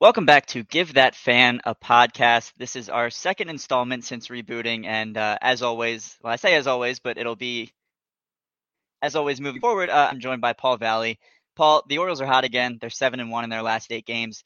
[0.00, 2.54] Welcome back to Give That Fan a podcast.
[2.56, 6.66] This is our second installment since rebooting, and uh, as always, well, I say as
[6.66, 7.70] always, but it'll be
[9.02, 9.90] as always moving forward.
[9.90, 11.18] Uh, I'm joined by Paul Valley.
[11.54, 12.78] Paul, the Orioles are hot again.
[12.80, 14.42] They're seven and one in their last eight games.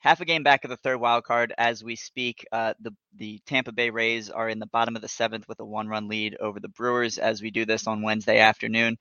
[0.00, 2.44] Half a game back of the third wild card as we speak.
[2.50, 5.64] Uh, the the Tampa Bay Rays are in the bottom of the seventh with a
[5.64, 8.98] one run lead over the Brewers as we do this on Wednesday afternoon.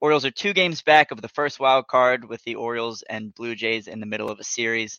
[0.00, 3.54] Orioles are two games back of the first wild card with the Orioles and Blue
[3.54, 4.98] Jays in the middle of a series.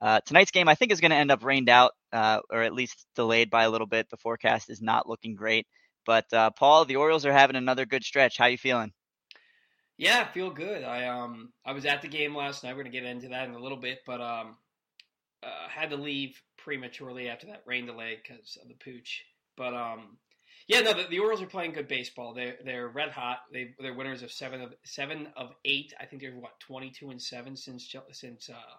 [0.00, 2.72] Uh, tonight's game, I think, is going to end up rained out uh, or at
[2.72, 4.08] least delayed by a little bit.
[4.10, 5.66] The forecast is not looking great.
[6.06, 8.38] But uh, Paul, the Orioles are having another good stretch.
[8.38, 8.92] How you feeling?
[9.98, 10.84] Yeah, I feel good.
[10.84, 12.76] I um I was at the game last night.
[12.76, 14.56] We're gonna get into that in a little bit, but um
[15.42, 19.24] uh, had to leave prematurely after that rain delay because of the pooch.
[19.56, 20.16] But um
[20.68, 22.34] yeah, no, the, the, Orioles are playing good baseball.
[22.34, 23.38] They're they're red hot.
[23.50, 25.94] They they're winners of seven of seven of eight.
[25.98, 28.76] I think they're what twenty two and seven since since uh,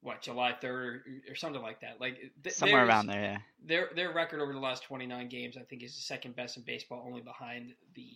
[0.00, 2.00] what July third or, or, something like that.
[2.00, 3.22] Like th- somewhere around there.
[3.22, 3.38] Yeah.
[3.62, 6.56] Their their record over the last twenty nine games, I think, is the second best
[6.56, 8.08] in baseball, only behind the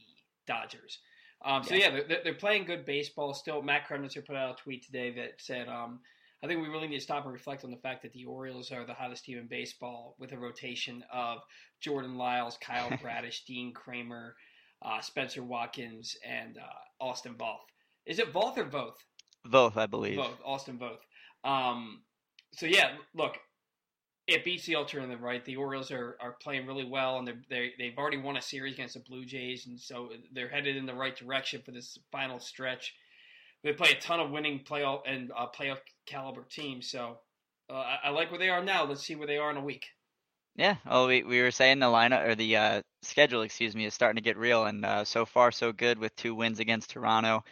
[0.47, 0.98] Dodgers.
[1.44, 3.62] Um, so yeah, they're, they're, playing good baseball still.
[3.62, 6.00] Matt Kremnitzer put out a tweet today that said um,
[6.42, 8.72] I think we really need to stop and reflect on the fact that the Orioles
[8.72, 11.38] are the hottest team in baseball with a rotation of
[11.80, 14.34] Jordan Lyles, Kyle Bradish, Dean Kremer,
[14.82, 17.58] uh, Spencer Watkins, and uh, Austin Voth.
[18.06, 18.94] Is it Voth or Voth?
[19.47, 20.19] Voth, I believe.
[20.19, 21.48] Voth, Austin Voth.
[21.48, 22.02] Um,
[22.52, 23.36] so yeah, look,
[24.27, 25.44] it beats the alternative, right?
[25.44, 28.75] The Orioles are, are playing really well, and they're, they they've already won a series
[28.75, 32.38] against the Blue Jays, and so they're headed in the right direction for this final
[32.38, 32.94] stretch
[33.62, 36.91] they play a ton of winning playoff and uh, playoff caliber teams.
[36.91, 37.19] So
[37.70, 38.84] uh, I, I, like where they are now.
[38.84, 39.84] Let's see where they are in a week.
[40.56, 40.77] Yeah.
[40.86, 44.16] Oh, we we were saying the lineup or the uh, schedule, excuse me, is starting
[44.16, 47.44] to get real, and uh, so far so good with two wins against Toronto.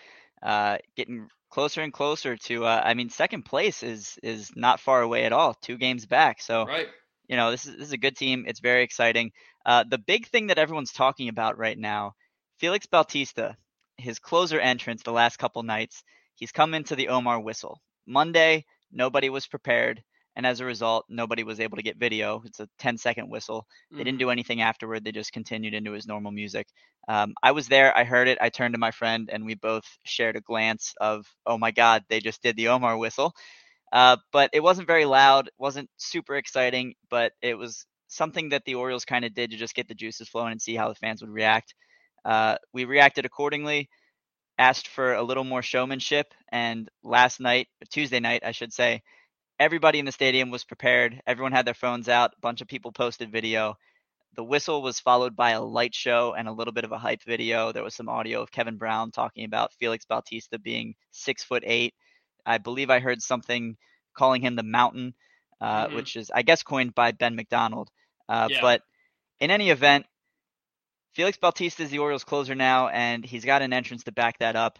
[0.43, 2.65] Uh, getting closer and closer to.
[2.65, 5.55] Uh, I mean, second place is is not far away at all.
[5.55, 6.41] Two games back.
[6.41, 6.65] So.
[6.65, 6.89] Right.
[7.31, 8.47] You know, this is this is a good team.
[8.49, 9.33] It's very exciting.
[9.67, 12.15] the big thing that everyone's talking about right now,
[12.59, 13.55] Felix Bautista
[13.99, 16.03] his closer entrance the last couple nights,
[16.35, 17.81] he's come into the Omar whistle.
[18.07, 20.03] Monday, nobody was prepared,
[20.37, 22.41] and as a result, nobody was able to get video.
[22.45, 23.67] It's a 10 second whistle.
[23.91, 24.19] They didn't mm-hmm.
[24.19, 25.05] do anything afterward.
[25.05, 26.69] They just continued into his normal music.
[27.09, 27.97] Um, I was there.
[27.97, 28.39] I heard it.
[28.41, 32.05] I turned to my friend, and we both shared a glance of, oh my God,
[32.09, 33.35] they just did the Omar whistle.
[33.93, 35.51] Uh, but it wasn't very loud.
[35.59, 39.75] wasn't super exciting, but it was something that the Orioles kind of did to just
[39.75, 41.75] get the juices flowing and see how the fans would react.
[42.29, 43.89] Uh, we reacted accordingly,
[44.59, 49.01] asked for a little more showmanship, and last night, Tuesday night, I should say,
[49.59, 51.23] everybody in the stadium was prepared.
[51.27, 52.33] Everyone had their phones out.
[52.37, 53.79] A bunch of people posted video.
[54.37, 57.23] The whistle was followed by a light show and a little bit of a hype
[57.25, 57.73] video.
[57.73, 61.95] There was some audio of Kevin Brown talking about Felix Bautista being six foot eight.
[62.45, 63.79] I believe I heard something
[64.15, 65.15] calling him the Mountain,
[65.63, 65.97] uh, mm-hmm.
[65.97, 67.89] which is, I guess, coined by Ben McDonald.
[68.29, 68.61] Uh, yeah.
[68.61, 68.83] But
[69.41, 70.05] in any event,
[71.15, 74.57] Felix Bautista is the Orioles closer now, and he's got an entrance to back that
[74.57, 74.79] up.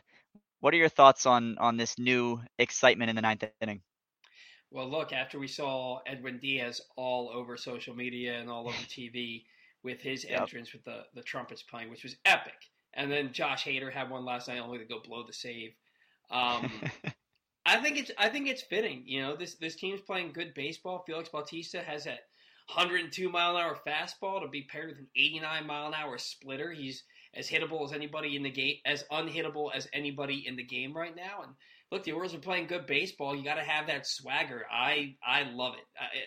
[0.61, 3.83] What are your thoughts on on this new excitement in the ninth inning?
[4.71, 9.45] Well, look, after we saw Edwin Diaz all over social media and all over TV
[9.83, 10.43] with his yep.
[10.43, 14.25] entrance with the, the trumpets playing, which was epic, and then Josh Hader had one
[14.25, 15.73] last night only to go blow the save.
[16.31, 16.71] Um,
[17.67, 19.05] I think it's I think it's fitting.
[19.07, 21.05] You know, this this team's playing good baseball.
[21.07, 22.28] Felix Bautista has that
[22.69, 26.71] 102 mile an hour fastball to be paired with an 89 mile an hour splitter.
[26.71, 27.03] He's
[27.35, 31.15] as hittable as anybody in the game, as unhittable as anybody in the game right
[31.15, 31.43] now.
[31.43, 31.53] And
[31.91, 33.35] look, the Orioles are playing good baseball.
[33.35, 34.65] You got to have that swagger.
[34.71, 35.85] I I love it.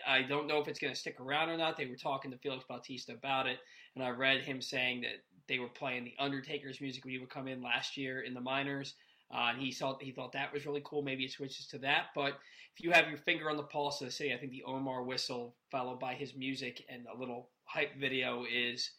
[0.07, 1.77] I, I don't know if it's going to stick around or not.
[1.77, 3.59] They were talking to Felix Bautista about it,
[3.95, 7.29] and I read him saying that they were playing the Undertaker's music when he would
[7.29, 8.95] come in last year in the minors.
[9.33, 11.01] Uh, and he thought he thought that was really cool.
[11.01, 12.07] Maybe it switches to that.
[12.13, 12.39] But
[12.75, 15.03] if you have your finger on the pulse of the city, I think the Omar
[15.03, 18.91] whistle followed by his music and a little hype video is,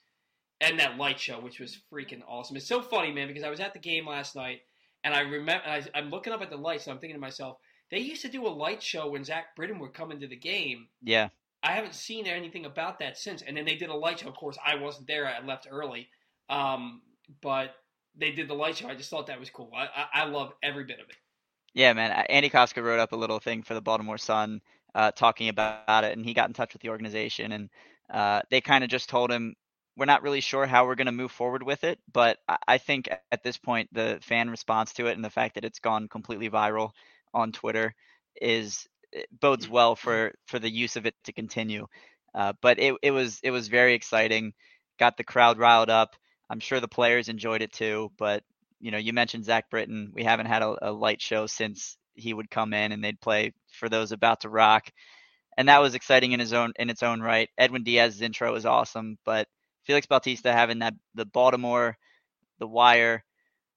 [0.61, 2.57] and that light show, which was freaking awesome.
[2.57, 4.61] It's so funny, man, because I was at the game last night
[5.05, 7.59] and I remember I, I'm looking up at the lights and I'm thinking to myself,
[7.91, 10.89] they used to do a light show when Zach Britton would come into the game.
[11.03, 11.29] Yeah.
[11.63, 13.43] I haven't seen anything about that since.
[13.43, 14.29] And then they did a light show.
[14.29, 15.27] Of course, I wasn't there.
[15.27, 16.09] I left early.
[16.49, 17.03] Um,
[17.41, 17.75] but
[18.17, 18.89] they did the light show.
[18.89, 19.71] I just thought that was cool.
[19.75, 21.17] I, I, I love every bit of it.
[21.75, 22.11] Yeah, man.
[22.29, 24.61] Andy Kostka wrote up a little thing for the Baltimore Sun
[24.95, 27.51] uh, talking about it, and he got in touch with the organization, and
[27.97, 29.55] uh, they kind of just told him,
[29.97, 32.39] "We're not really sure how we're going to move forward with it, but
[32.69, 35.65] I think at this point, the fan response to it and the fact that it's
[35.65, 36.91] gone completely viral
[37.33, 37.95] on Twitter
[38.41, 38.87] is
[39.41, 41.87] bodes well for for the use of it to continue.
[42.35, 44.53] Uh, but it it was it was very exciting,
[44.99, 46.17] got the crowd riled up.
[46.53, 48.13] I'm sure the players enjoyed it too.
[48.19, 48.45] But
[48.79, 50.11] you know, you mentioned Zach Britton.
[50.13, 53.55] We haven't had a, a light show since he would come in and they'd play
[53.73, 54.91] for those about to rock.
[55.57, 57.49] And that was exciting in his own in its own right.
[57.57, 59.49] Edwin Diaz's intro was awesome, but
[59.85, 61.97] Felix Bautista having that the Baltimore,
[62.59, 63.25] the Wire,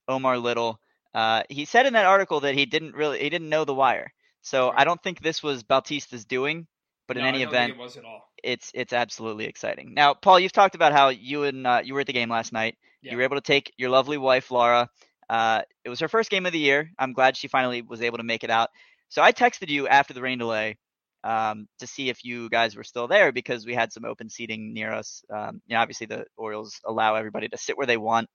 [0.09, 0.79] Omar Little.
[1.13, 4.11] Uh, he said in that article that he didn't really he didn't know the Wire,
[4.41, 4.69] so.
[4.75, 6.67] I don't think this was Bautista's doing.
[7.07, 8.29] But no, in any event, it was at all.
[8.43, 9.93] It's it's absolutely exciting.
[9.93, 12.51] Now, Paul, you've talked about how you and uh, you were at the game last
[12.51, 12.77] night.
[13.01, 13.11] Yeah.
[13.11, 14.89] You were able to take your lovely wife Laura.
[15.29, 16.91] Uh, it was her first game of the year.
[16.97, 18.69] I'm glad she finally was able to make it out.
[19.09, 20.77] So I texted you after the rain delay
[21.23, 24.73] um, to see if you guys were still there because we had some open seating
[24.73, 25.23] near us.
[25.33, 28.29] Um, you know, obviously the Orioles allow everybody to sit where they want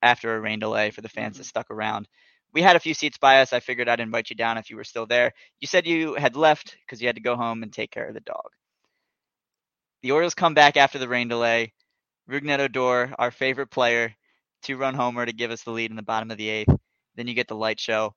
[0.00, 1.38] after a rain delay for the fans mm-hmm.
[1.38, 2.06] that stuck around.
[2.52, 3.52] We had a few seats by us.
[3.52, 5.32] I figured I'd invite you down if you were still there.
[5.60, 8.14] You said you had left because you had to go home and take care of
[8.14, 8.50] the dog.
[10.02, 11.72] The Orioles come back after the rain delay.
[12.28, 14.14] Rougned Odor, our favorite player,
[14.62, 16.74] two run homer to give us the lead in the bottom of the eighth.
[17.16, 18.14] Then you get the light show.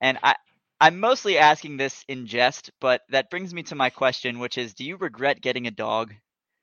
[0.00, 0.36] And I,
[0.80, 4.74] I'm mostly asking this in jest, but that brings me to my question, which is
[4.74, 6.14] do you regret getting a dog?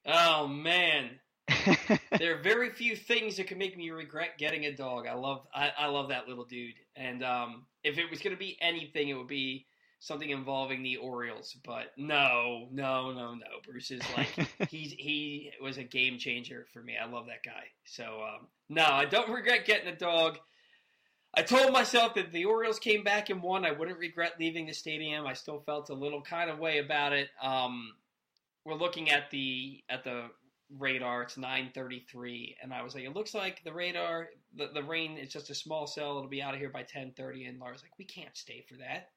[0.06, 1.19] Oh, man.
[2.18, 5.07] there are very few things that can make me regret getting a dog.
[5.07, 6.74] I love I, I love that little dude.
[6.95, 9.68] And um, if it was going to be anything, it would be
[10.00, 11.56] something involving the Orioles.
[11.63, 13.45] But no, no, no, no.
[13.65, 14.30] Bruce is like
[14.69, 16.95] he's he was a game changer for me.
[17.01, 17.65] I love that guy.
[17.86, 20.38] So um, no, I don't regret getting a dog.
[21.38, 23.65] I told myself that the Orioles came back and won.
[23.65, 25.27] I wouldn't regret leaving the stadium.
[25.27, 27.27] I still felt a little kind of way about it.
[27.42, 27.92] Um,
[28.63, 30.30] we're looking at the at the
[30.70, 31.24] radar.
[31.24, 35.32] It's 9:33, and I was like, it looks like the radar, the, the rain is
[35.32, 36.18] just a small cell.
[36.18, 37.50] It'll be out of here by 10:30.
[37.50, 39.10] And Laura's like, we can't stay for that.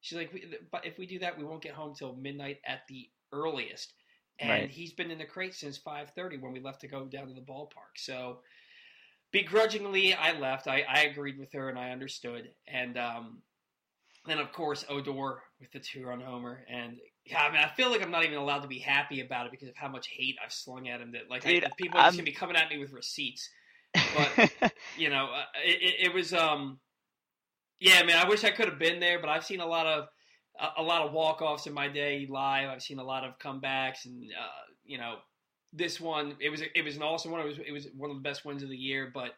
[0.00, 0.32] She's like,
[0.70, 3.92] but if we do that, we won't get home till midnight at the earliest.
[4.38, 4.70] And right.
[4.70, 7.40] he's been in the crate since 5:30 when we left to go down to the
[7.40, 7.96] ballpark.
[7.96, 8.40] So
[9.32, 10.68] begrudgingly, I left.
[10.68, 12.50] I, I agreed with her and I understood.
[12.66, 13.42] And um,
[14.26, 16.64] then, of course, Odor with the two-run homer.
[16.68, 19.46] And yeah, I mean, I feel like I'm not even allowed to be happy about
[19.46, 21.12] it because of how much hate I've slung at him.
[21.12, 23.50] That like Dude, I, people are just gonna be coming at me with receipts.
[23.92, 26.78] But you know, uh, it, it, was um,
[27.80, 28.24] yeah, man.
[28.24, 30.08] I wish I could have been there, but I've seen a lot of
[30.60, 32.68] a, a lot of walk offs in my day live.
[32.68, 35.16] I've seen a lot of comebacks, and uh, you know,
[35.72, 37.40] this one it was it was an awesome one.
[37.40, 39.32] It was it was one of the best wins of the year, but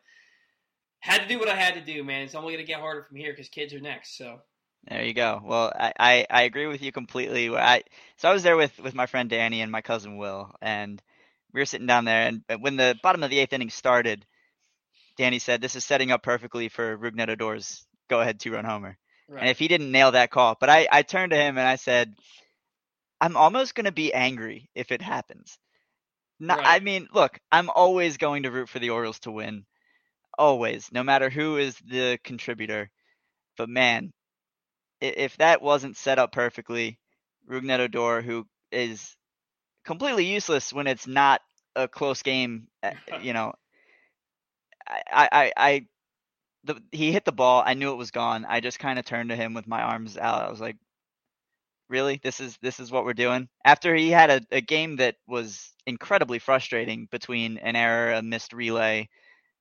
[1.01, 2.23] had to do what I had to do, man.
[2.23, 4.19] It's only going to get harder from here because kids are next.
[4.19, 4.41] So
[4.87, 5.41] there you go.
[5.45, 7.55] Well, I, I, I, agree with you completely.
[7.55, 7.83] I
[8.17, 11.03] so I was there with with my friend Danny and my cousin Will, and
[11.53, 12.29] we were sitting down there.
[12.29, 14.25] And when the bottom of the eighth inning started,
[15.17, 18.97] Danny said, "This is setting up perfectly for Rougned Odor's go ahead two run homer."
[19.29, 19.41] Right.
[19.41, 21.77] And if he didn't nail that call, but I I turned to him and I
[21.77, 22.15] said,
[23.21, 25.59] "I'm almost going to be angry if it happens."
[26.41, 26.81] Not, right.
[26.81, 29.67] I mean, look, I'm always going to root for the Orioles to win,
[30.39, 32.91] always, no matter who is the contributor.
[33.57, 34.13] But man,
[35.01, 36.99] if that wasn't set up perfectly,
[37.49, 39.17] Rougned Odor, who is
[39.85, 41.41] completely useless when it's not
[41.77, 43.53] a close game, eh, you know,
[44.89, 45.87] I, I, I,
[46.65, 47.63] the, he hit the ball.
[47.65, 48.45] I knew it was gone.
[48.49, 50.47] I just kind of turned to him with my arms out.
[50.47, 50.77] I was like,
[51.89, 52.21] really?
[52.23, 53.49] This is this is what we're doing?
[53.65, 58.53] After he had a, a game that was incredibly frustrating between an error, a missed
[58.53, 59.09] relay,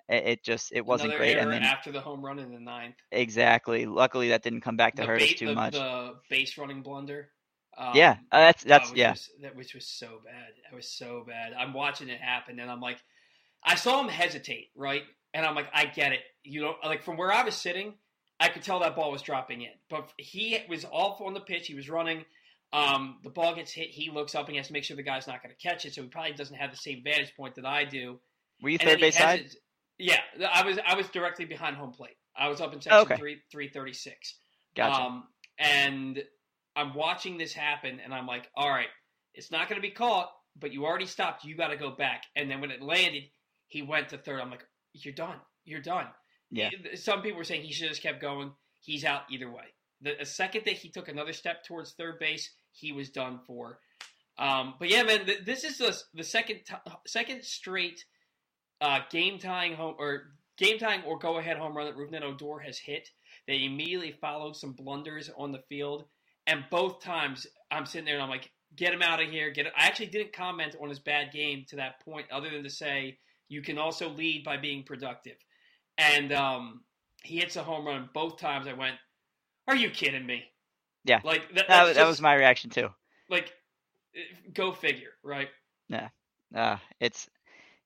[0.09, 1.37] it just it wasn't Another great.
[1.37, 3.85] and then after the home run in the ninth, exactly.
[3.85, 5.73] Luckily, that didn't come back to the hurt us too the, much.
[5.73, 7.29] The base running blunder.
[7.77, 9.11] Um, yeah, uh, that's that's which yeah.
[9.11, 10.53] Was, that which was so bad.
[10.63, 11.53] That was so bad.
[11.53, 12.97] I'm watching it happen, and I'm like,
[13.63, 15.03] I saw him hesitate, right?
[15.33, 16.21] And I'm like, I get it.
[16.43, 17.93] You know, like from where I was sitting,
[18.39, 19.71] I could tell that ball was dropping in.
[19.89, 21.67] But he was off on the pitch.
[21.67, 22.23] He was running.
[22.73, 23.89] Um, the ball gets hit.
[23.89, 25.85] He looks up and he has to make sure the guy's not going to catch
[25.85, 25.93] it.
[25.93, 28.19] So he probably doesn't have the same vantage point that I do.
[28.61, 29.45] Were you third base side?
[29.99, 30.19] Yeah,
[30.51, 30.77] I was.
[30.85, 32.17] I was directly behind home plate.
[32.35, 33.17] I was up in section okay.
[33.17, 34.35] three three thirty six.
[34.75, 35.01] Gotcha.
[35.01, 35.23] Um,
[35.57, 36.23] and
[36.75, 38.89] I'm watching this happen, and I'm like, all right,
[39.33, 41.43] it's not going to be caught, but you already stopped.
[41.43, 42.23] You got to go back.
[42.35, 43.23] And then when it landed,
[43.67, 44.39] he went to third.
[44.39, 45.37] I'm like, you're done.
[45.65, 46.07] You're done.
[46.51, 46.69] Yeah.
[46.95, 48.51] Some people were saying he should have just kept going.
[48.81, 49.65] He's out either way.
[50.01, 53.79] The, the second that he took another step towards third base, he was done for.
[54.37, 58.05] Um, but yeah, man, th- this is the, the second t- second straight
[58.81, 62.59] uh, game tying home or game tying or go ahead home run that Rougned Odor
[62.59, 63.09] has hit.
[63.47, 66.05] They immediately followed some blunders on the field,
[66.45, 69.51] and both times I'm sitting there and I'm like, get him out of here.
[69.51, 69.73] Get it.
[69.77, 73.17] I actually didn't comment on his bad game to that point, other than to say
[73.49, 75.37] you can also lead by being productive.
[75.97, 76.81] And um,
[77.23, 78.67] he hits a home run both times.
[78.67, 78.95] I went,
[79.67, 80.43] "Are you kidding me?"
[81.05, 81.67] Yeah, like that.
[81.67, 82.89] That, just, that was my reaction too.
[83.29, 83.51] Like,
[84.53, 85.49] go figure, right?
[85.89, 86.09] Yeah,
[86.55, 87.29] uh, it's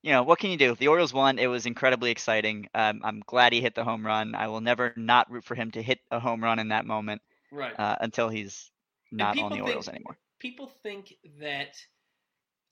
[0.04, 0.76] you know, what can you do?
[0.76, 1.38] The Orioles won.
[1.38, 2.68] It was incredibly exciting.
[2.74, 4.34] Um, I'm glad he hit the home run.
[4.36, 7.22] I will never not root for him to hit a home run in that moment.
[7.52, 8.72] right uh, until he's
[9.12, 10.18] not on the think- Orioles anymore.
[10.40, 11.76] people think that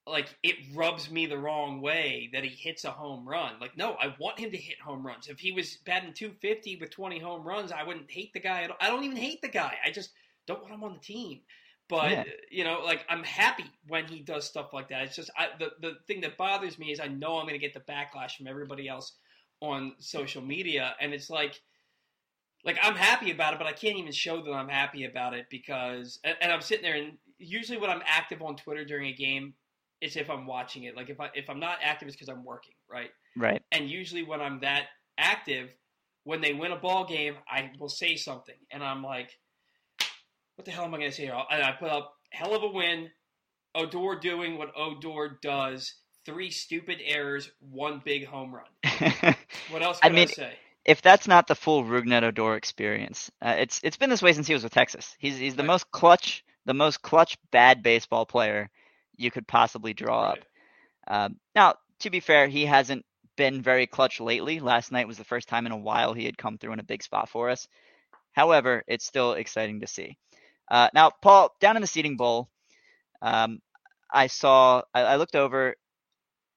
[0.08, 3.60] like it rubs me the wrong way that he hits a home run.
[3.62, 5.28] Like, no, I want him to hit home runs.
[5.28, 8.64] If he was batting 250 with 20 home runs, I wouldn't hate the guy.
[8.64, 8.78] At all.
[8.82, 9.76] I don't even hate the guy.
[9.86, 10.10] I just
[10.48, 11.42] don't want him on the team.
[11.90, 12.24] But Yeah.
[12.52, 15.04] you know, like I'm happy when he does stuff like that.
[15.04, 17.60] It's just I, the the thing that bothers me is I know I'm going to
[17.60, 19.14] get the backlash from everybody else
[19.62, 21.60] on social media, and it's like
[22.64, 25.48] like I'm happy about it, but I can't even show that I'm happy about it
[25.50, 29.14] because and, and I'm sitting there and usually when I'm active on Twitter during a
[29.14, 29.54] game,
[30.02, 30.96] it's if I'm watching it.
[30.96, 33.10] Like if I if I'm not active, it's because I'm working, right?
[33.36, 33.62] Right.
[33.72, 35.70] And usually when I'm that active,
[36.24, 39.32] when they win a ball game, I will say something, and I'm like,
[40.60, 41.42] what the hell am I going to say here?
[41.50, 43.10] And I put up hell of a win,
[43.76, 45.94] Odor doing what Odor does,
[46.26, 48.66] three stupid errors, one big home run.
[49.68, 50.60] What else I can I, mean, say?
[50.84, 54.48] if that's not the full Rougned Odor experience, uh, it's it's been this way since
[54.48, 55.16] he was with Texas.
[55.18, 55.68] He's he's the Right.
[55.68, 58.70] most clutch, the most clutch bad baseball player
[59.16, 60.40] you could possibly draw up.
[61.08, 63.06] Um, now, to be fair, he hasn't
[63.38, 64.60] been very clutch lately.
[64.60, 66.84] Last night was the first time in a while he had come through in a
[66.84, 67.70] big spot for us.
[68.34, 70.18] However, it's still exciting to see.
[70.70, 72.50] Uh, now, Paul, down in the seating bowl,
[73.22, 73.60] um,
[74.12, 75.76] I saw, I, I looked over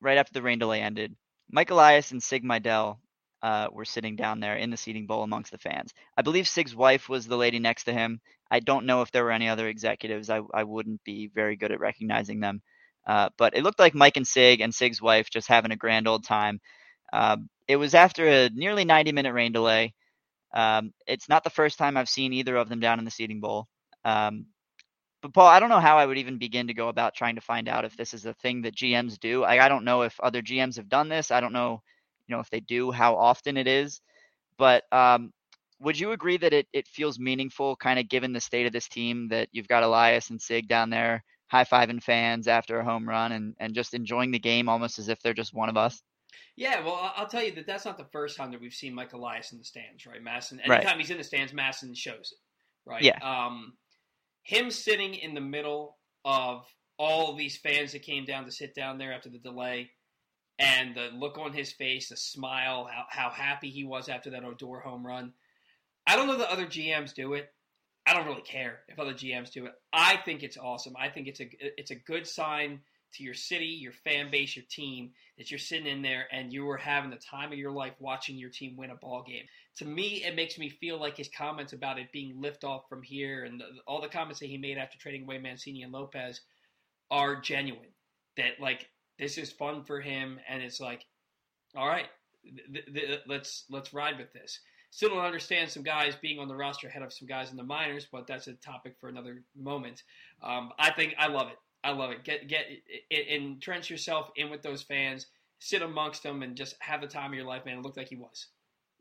[0.00, 1.14] right after the rain delay ended.
[1.50, 2.98] Mike Elias and Sig Mejdal
[3.42, 5.92] uh, were sitting down there in the seating bowl amongst the fans.
[6.16, 8.20] I believe Sig's wife was the lady next to him.
[8.50, 10.30] I don't know if there were any other executives.
[10.30, 12.62] I, I wouldn't be very good at recognizing them.
[13.06, 16.06] Uh, but it looked like Mike and Sig and Sig's wife just having a grand
[16.06, 16.60] old time.
[17.12, 19.94] Um, it was after a nearly 90 minute rain delay.
[20.54, 23.40] Um, it's not the first time I've seen either of them down in the seating
[23.40, 23.68] bowl.
[24.04, 24.46] Um,
[25.22, 27.40] but Paul, I don't know how I would even begin to go about trying to
[27.40, 29.42] find out if this is a thing that GMs do.
[29.42, 31.30] Like, I don't know if other GMs have done this.
[31.30, 31.80] I don't know,
[32.26, 34.00] you know, if they do, how often it is.
[34.58, 35.32] But um,
[35.80, 38.88] would you agree that it, it feels meaningful, kind of given the state of this
[38.88, 43.06] team, that you've got Elias and Sig down there high fiving fans after a home
[43.06, 46.02] run and, and just enjoying the game almost as if they're just one of us?
[46.56, 48.94] Yeah, well, I- I'll tell you that that's not the first time that we've seen
[48.94, 50.24] Mike Elias in the stands, right?
[50.24, 50.66] MASN.
[50.66, 50.78] Right.
[50.78, 53.02] Anytime he's in the stands, MASN shows it, right?
[53.02, 53.18] Yeah.
[53.22, 53.74] Um,
[54.42, 56.64] him sitting in the middle of
[56.98, 59.90] all these fans that came down to sit down there after the delay,
[60.58, 64.44] and the look on his face, the smile, how how happy he was after that
[64.44, 65.32] Odor home run.
[66.06, 67.52] I don't know that other GMs do it.
[68.06, 69.72] I don't really care if other GMs do it.
[69.92, 70.94] I think it's awesome.
[70.98, 72.80] I think it's a it's a good sign
[73.14, 76.64] to your city, your fan base, your team that you're sitting in there and you
[76.64, 79.44] were having the time of your life watching your team win a ball game.
[79.76, 83.02] To me, it makes me feel like his comments about it being lift off from
[83.02, 86.42] here and the, all the comments that he made after trading away Mancini and Lopez
[87.10, 87.88] are genuine.
[88.36, 88.88] That like
[89.18, 91.06] this is fun for him, and it's like,
[91.76, 92.06] all right,
[92.72, 94.60] th- th- let's let's ride with this.
[94.90, 97.62] Still don't understand some guys being on the roster ahead of some guys in the
[97.62, 100.02] minors, but that's a topic for another moment.
[100.42, 101.58] Um, I think I love it.
[101.84, 102.24] I love it.
[102.24, 102.66] Get get
[103.10, 105.26] entrench yourself in with those fans,
[105.58, 107.78] sit amongst them, and just have the time of your life, man.
[107.78, 108.48] It looked like he was.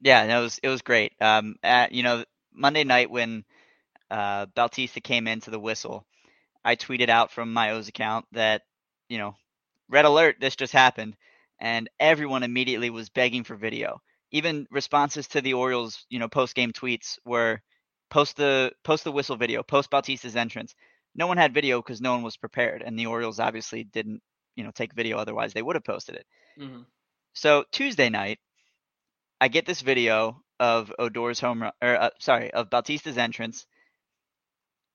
[0.01, 1.13] Yeah, no, it was it was great.
[1.21, 3.45] Um, at, you know, Monday night when
[4.09, 6.05] uh, Bautista came into the whistle,
[6.65, 8.63] I tweeted out from my O's account that
[9.11, 9.35] you know,
[9.89, 11.17] red alert, this just happened,
[11.59, 14.01] and everyone immediately was begging for video.
[14.31, 17.61] Even responses to the Orioles, you know, post game tweets were
[18.09, 20.73] post the post the whistle video, post Bautista's entrance.
[21.13, 24.21] No one had video because no one was prepared, and the Orioles obviously didn't,
[24.55, 25.17] you know, take video.
[25.17, 26.25] Otherwise, they would have posted it.
[26.57, 26.83] Mm-hmm.
[27.33, 28.39] So Tuesday night,
[29.41, 33.65] I get this video of Odor's home run, or uh, sorry, of Bautista's entrance.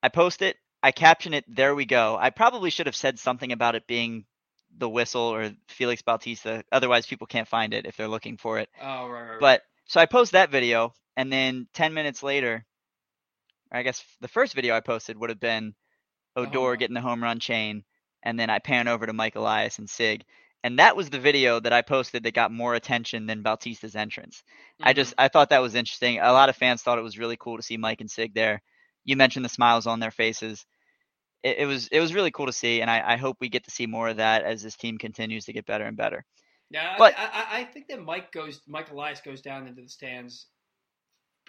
[0.04, 0.56] I post it.
[0.84, 1.44] I caption it.
[1.48, 2.16] There we go.
[2.18, 4.24] I probably should have said something about it being
[4.78, 6.62] the whistle or Felix Bautista.
[6.70, 8.68] Otherwise, people can't find it if they're looking for it.
[8.80, 9.40] Oh right, right.
[9.40, 12.64] But so I post that video, and then ten minutes later,
[13.72, 15.74] or I guess the first video I posted would have been
[16.36, 16.78] Odor run.
[16.78, 17.82] getting the home run chain,
[18.22, 20.24] and then I pan over to Mike Elias and Sig,
[20.66, 24.42] and that was the video that I posted that got more attention than Bautista's entrance.
[24.82, 24.96] I Mhm.
[24.96, 26.18] just I thought that was interesting.
[26.18, 28.60] A lot of fans thought it was really cool to see Mike and Sig there.
[29.04, 30.66] You mentioned the smiles on their faces.
[31.42, 33.64] It, it was it was really cool to see, and I, I hope we get
[33.64, 36.24] to see more of that as this team continues to get better and better.
[36.70, 39.88] Yeah, But- I, I, I think that Mike goes, Mike Elias goes down into the
[39.88, 40.46] stands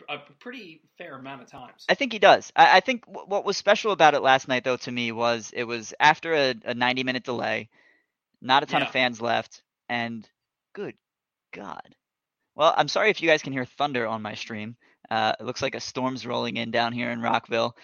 [0.10, 1.86] a pretty fair amount of times.
[1.90, 2.52] I think he does.
[2.56, 5.52] I, I think w- what was special about it last night, though, to me was
[5.56, 7.70] it was after a, a 90 minute delay,
[8.42, 8.88] not a ton Yeah.
[8.88, 10.28] of fans left, and
[10.74, 10.96] good
[11.54, 11.96] God.
[12.56, 14.78] Well, I'm sorry if you guys can hear thunder on my stream.
[15.10, 17.76] Uh, it looks like a storm's rolling in down here in Rockville.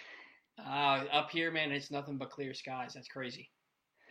[0.58, 2.92] Uh, up here, man, it's nothing but clear skies.
[2.94, 3.50] That's crazy.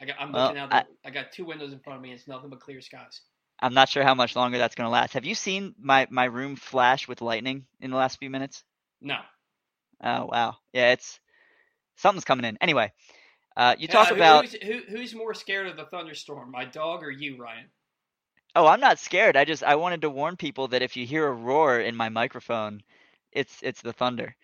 [0.01, 0.69] I got, I'm Well, looking out.
[0.69, 2.11] The, I, got two windows in front of me.
[2.11, 3.21] It's nothing but clear skies.
[3.61, 5.13] I'm not sure how much longer that's going to last.
[5.13, 8.63] Have you seen my, my room flash with lightning in the last few minutes?
[9.01, 9.17] No,
[10.03, 11.19] Oh wow, yeah, it's
[11.95, 12.57] something's coming in.
[12.59, 12.91] Anyway,
[13.57, 14.43] uh, you Uh, talk who- about.
[14.43, 17.69] who's, who, who's more scared of the thunderstorm, my dog or you, Ryan?
[18.55, 19.35] Oh, I'm not scared.
[19.37, 22.09] I just I wanted to warn people that if you hear a roar in my
[22.09, 22.81] microphone,
[23.31, 24.35] it's it's the thunder.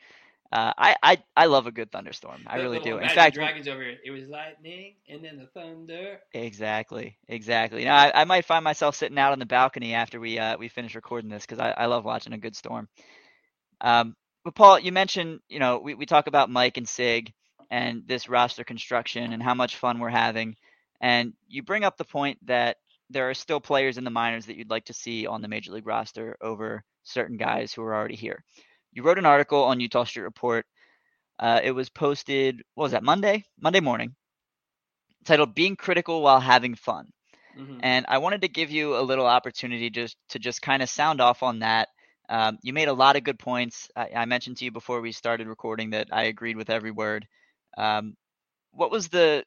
[0.52, 2.46] Uh, I, I I love a good thunderstorm.
[2.48, 2.98] I The really do.
[2.98, 3.98] In fact, Dragons over here.
[4.04, 6.20] It was lightning and then the thunder.
[6.34, 7.84] exactly, exactly.
[7.84, 10.70] Now I, I might find myself sitting out on the balcony after we uh we
[10.70, 12.88] finish recording this because I, I love watching a good storm.
[13.82, 17.34] Um, but Paul, you mentioned you know we we talk about Mike and Sig
[17.70, 20.56] and this roster construction and how much fun we're having,
[21.02, 22.78] and you bring up the point that
[23.10, 25.72] there are still players in the minors that you'd like to see on the major
[25.72, 28.44] league roster over certain guys who are already here.
[28.92, 30.66] You wrote an article on Eutaw Street Report.
[31.40, 33.46] Uh, it was posted, what was that, Monday?
[33.60, 34.14] Monday morning,
[35.26, 37.08] titled Being Critical While Having Fun.
[37.58, 37.80] Mhm.
[37.82, 41.22] And I wanted to give you a little opportunity just to just kind of sound
[41.22, 41.90] off on that.
[42.30, 43.90] Um, you made a lot of good points.
[43.96, 47.28] I, I mentioned to you before we started recording that I agreed with every word.
[47.78, 48.16] Um,
[48.72, 49.44] what was the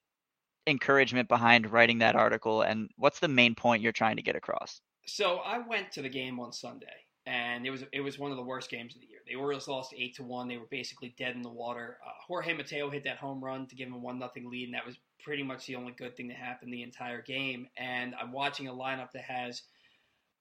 [0.66, 4.80] encouragement behind writing that article, and what's the main point you're trying to get across?
[5.06, 6.86] So I went to the game on Sunday,
[7.26, 9.20] and it was it was one of the worst games of the year.
[9.26, 10.48] The Orioles lost eight to one.
[10.48, 11.98] They were basically dead in the water.
[12.04, 14.74] Uh, Jorge Mateo hit that home run to give them a one nothing lead, and
[14.74, 17.68] that was pretty much the only good thing that happened the entire game.
[17.76, 19.62] And I'm watching a lineup that has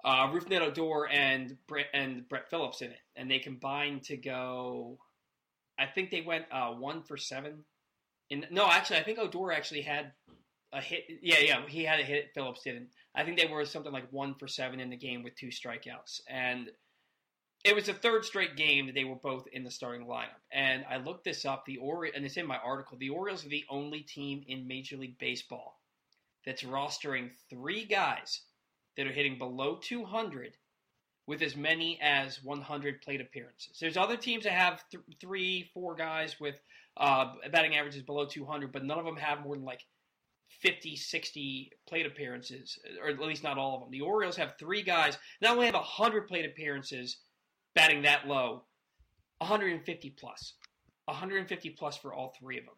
[0.03, 4.97] uh, Rougned Odor and Brett and Brett Phillips in it, and they combined to go.
[5.79, 7.63] I think they went uh, one for seven.
[8.51, 10.13] No, actually, I think Odor actually had
[10.73, 11.03] a hit.
[11.21, 12.31] Yeah, yeah, he had a hit.
[12.33, 12.89] Phillips didn't.
[13.13, 16.21] I think they were something like one for seven in the game with two strikeouts,
[16.29, 16.69] and
[17.63, 20.39] it was the third straight game that they were both in the starting lineup.
[20.51, 21.65] And I looked this up.
[21.65, 22.97] The Ori- and it's in my article.
[22.97, 25.79] The Orioles are the only team in Major League Baseball
[26.45, 28.41] that's rostering three guys
[28.97, 30.57] that are hitting below 200
[31.27, 33.77] with as many as 100 plate appearances.
[33.79, 36.59] There's other teams that have th- three, four guys with
[36.97, 39.81] uh, batting averages below 200, but none of them have more than like
[40.61, 43.91] 50, 60 plate appearances, or at least not all of them.
[43.91, 47.17] The Orioles have three guys, not only have 100 plate appearances
[47.73, 48.63] batting that low,
[49.39, 50.53] 150 plus.
[51.05, 52.75] 150 plus for all three of them.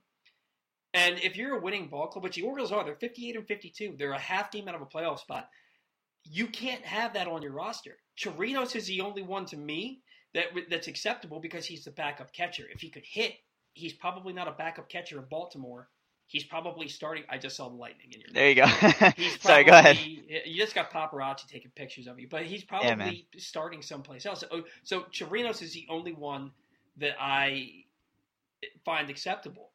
[0.93, 3.95] And if you're a winning ball club, which the Orioles are, they're 58 and 52,
[3.97, 5.49] they're a half game out of a playoff spot.
[6.23, 7.97] You can't have that on your roster.
[8.17, 10.01] Chirinos is the only one to me
[10.33, 12.65] that that's acceptable because he's the backup catcher.
[12.71, 13.33] If he could hit,
[13.73, 15.89] he's probably not a backup catcher in Baltimore.
[16.27, 17.23] He's probably starting.
[17.29, 18.29] I just saw the lightning in your.
[18.33, 18.65] There you go.
[19.15, 19.99] He's Sorry, go ahead.
[20.45, 24.39] You just got paparazzi taking pictures of you, but he's Yeah, probably starting someplace else.
[24.49, 26.51] So, so Chirinos is the only one
[26.97, 27.83] that I
[28.85, 29.71] find acceptable.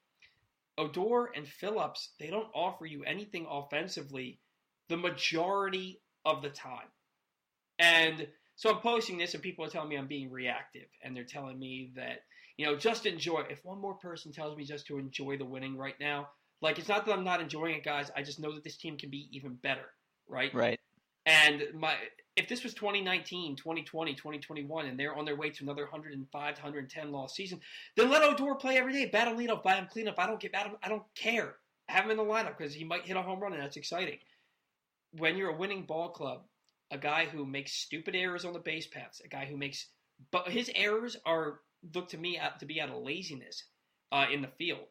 [0.79, 4.41] Odor and Phillips, they don't offer you anything offensively
[4.89, 6.89] the majority of the time.
[7.79, 11.25] And so I'm posting this, and people are telling me I'm being reactive, and they're
[11.25, 12.21] telling me that
[12.59, 13.45] you know just enjoy.
[13.49, 16.29] If one more person tells me just to enjoy the winning right now,
[16.61, 18.11] like it's not that I'm not enjoying it, guys.
[18.15, 19.87] I just know that this team can be even better,
[20.29, 20.53] right?
[20.53, 20.79] right.
[21.25, 21.95] And my
[22.37, 27.13] if this was 2019, 2020, 2021, and they're on their way to another 105 110
[27.13, 27.61] loss season,
[27.97, 29.07] then let Odor play every day.
[29.07, 30.19] Bat him leadoff, bat him cleanup.
[30.19, 31.57] I don't get, him, I don't care.
[31.89, 34.19] Have him in the lineup because he might hit a home run, and that's exciting.
[35.13, 36.43] When you're a winning ball club,
[36.91, 39.89] a guy who makes stupid errors on the base paths, a guy who makes,
[40.31, 41.61] but his errors are
[41.95, 43.65] look to me to be out of laziness
[44.13, 44.89] uh, in the field.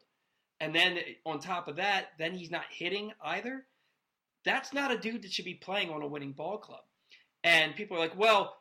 [0.59, 3.65] And then on top of that, then he's not hitting either.
[4.43, 6.81] That's not a dude that should be playing on a winning ball club.
[7.43, 8.55] And people are like, well,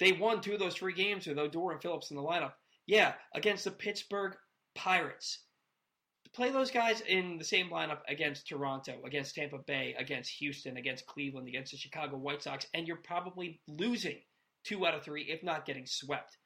[0.00, 2.52] they won two of those three games with Odor and Phillips in the lineup.
[2.86, 4.34] Yeah, against the Pittsburgh
[4.74, 5.40] Pirates.
[6.34, 11.06] Play those guys in the same lineup against Toronto, against Tampa Bay, against Houston, against
[11.06, 14.18] Cleveland, against the Chicago White Sox, and you're probably losing
[14.64, 16.36] two out of three, if not getting swept.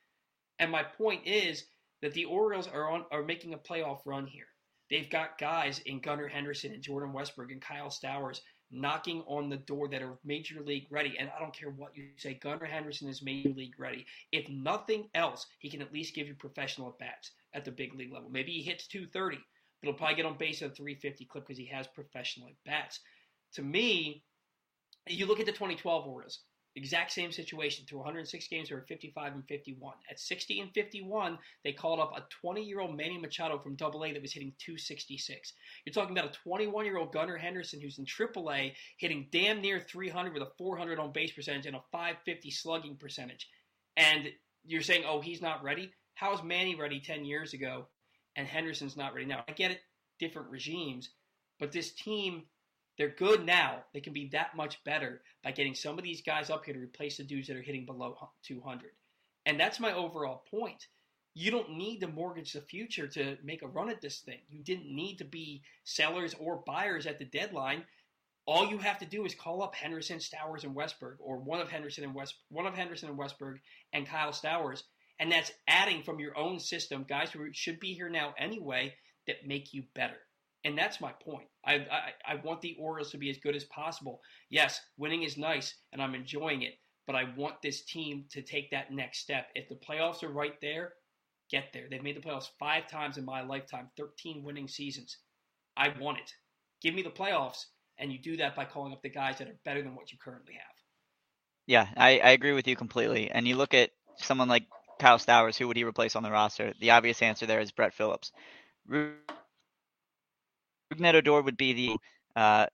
[0.60, 1.64] And my point is
[2.02, 4.46] that the Orioles are on are making a playoff run here.
[4.90, 9.56] They've got guys in Gunnar Henderson and Jordan Westburg and Kyle Stowers knocking on the
[9.56, 11.16] door that are major league ready.
[11.18, 14.06] And I don't care what you say, Gunnar Henderson is major league ready.
[14.32, 17.94] If nothing else, he can at least give you professional at bats at the big
[17.94, 18.28] league level.
[18.30, 19.38] Maybe he hits 230,
[19.80, 22.54] but he'll probably get on base at a 350 clip because he has professional at
[22.64, 23.00] bats.
[23.54, 24.22] To me,
[25.08, 26.40] you look at the 2012 Orioles.
[26.76, 27.84] Exact same situation.
[27.84, 29.94] Through 106 games, they were 55 and 51.
[30.08, 34.22] At 60 and 51, they called up a 20-year-old Manny Machado from Double A that
[34.22, 35.52] was hitting 266.
[35.84, 40.32] You're talking about a 21-year-old Gunnar Henderson who's in Triple A hitting damn near 300
[40.32, 43.48] with a 400 on base percentage and a 550 slugging percentage.
[43.96, 44.30] And
[44.64, 45.90] you're saying, oh, he's not ready?
[46.14, 47.86] How was Manny ready 10 years ago
[48.36, 49.42] and Henderson's not ready now?
[49.48, 49.80] I get it,
[50.20, 51.10] different regimes,
[51.58, 52.44] but this team
[53.00, 53.78] they're good now.
[53.94, 56.80] They can be that much better by getting some of these guys up here to
[56.80, 58.90] replace the dudes that are hitting below 200.
[59.46, 60.86] And that's my overall point.
[61.32, 64.40] You don't need to mortgage the future to make a run at this thing.
[64.50, 67.84] You didn't need to be sellers or buyers at the deadline.
[68.44, 71.70] All you have to do is call up Henderson, Stowers, and Westburg, or one of
[71.70, 73.60] Henderson and West, one of Henderson and Westburg,
[73.94, 74.82] and Kyle Stowers,
[75.18, 78.92] and that's adding from your own system guys who should be here now anyway
[79.26, 80.18] that make you better.
[80.64, 81.48] And that's my point.
[81.64, 84.20] I, I, I want the Orioles to be as good as possible.
[84.50, 86.74] Yes, winning is nice, and I'm enjoying it.
[87.06, 89.48] But I want this team to take that next step.
[89.54, 90.92] If the playoffs are right there,
[91.50, 91.86] get there.
[91.90, 95.16] They've made the playoffs five times in my lifetime, 13 winning seasons.
[95.76, 96.32] I want it.
[96.82, 97.64] Give me the playoffs,
[97.98, 100.18] and you do that by calling up the guys that are better than what you
[100.22, 100.62] currently have.
[101.66, 103.30] Yeah, I, I agree with you completely.
[103.30, 104.64] And you look at someone like
[104.98, 106.74] Kyle Stowers, who would he replace on the roster?
[106.80, 108.32] The obvious answer there is Brett Phillips.
[110.92, 111.96] Rougned Odor would be the,
[112.40, 112.66] uh,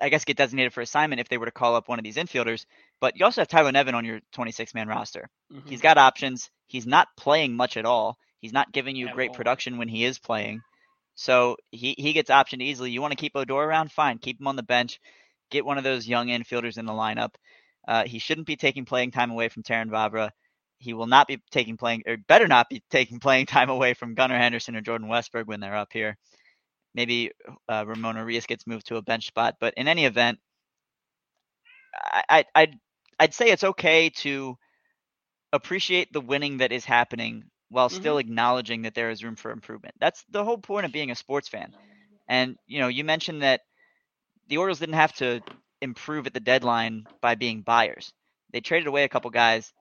[0.00, 2.16] I guess, get designated for assignment if they were to call up one of these
[2.16, 2.66] infielders.
[3.00, 5.28] But you also have Tyler Nevin on your 26 man roster.
[5.52, 5.68] Mm-hmm.
[5.68, 6.50] He's got options.
[6.66, 8.16] He's not playing much at all.
[8.40, 9.36] He's not giving you at great all.
[9.36, 10.60] production when he is playing.
[11.14, 12.90] So he, he gets optioned easily.
[12.90, 13.92] You want to keep Odor around?
[13.92, 14.18] Fine.
[14.18, 15.00] Keep him on the bench.
[15.50, 17.34] Get one of those young infielders in the lineup.
[17.86, 20.30] Uh, he shouldn't be taking playing time away from Terrin Vavra.
[20.78, 24.14] He will not be taking playing, or better not be taking playing time away from
[24.14, 26.16] Gunnar Henderson or Jordan Westburg when they're up here.
[26.94, 27.32] Maybe
[27.68, 30.38] uh, Ramon Urias gets moved to a bench spot, but in any event,
[31.94, 32.74] I, I, I'd
[33.18, 34.56] I'd say it's okay to
[35.52, 38.00] appreciate the winning that is happening while mm-hmm.
[38.00, 39.94] still acknowledging that there is room for improvement.
[40.00, 41.74] That's the whole point of being a sports fan.
[42.28, 43.60] And you know, you mentioned that
[44.48, 45.42] the Orioles didn't have to
[45.80, 48.12] improve at the deadline by being buyers.
[48.52, 49.72] They traded away a couple guys.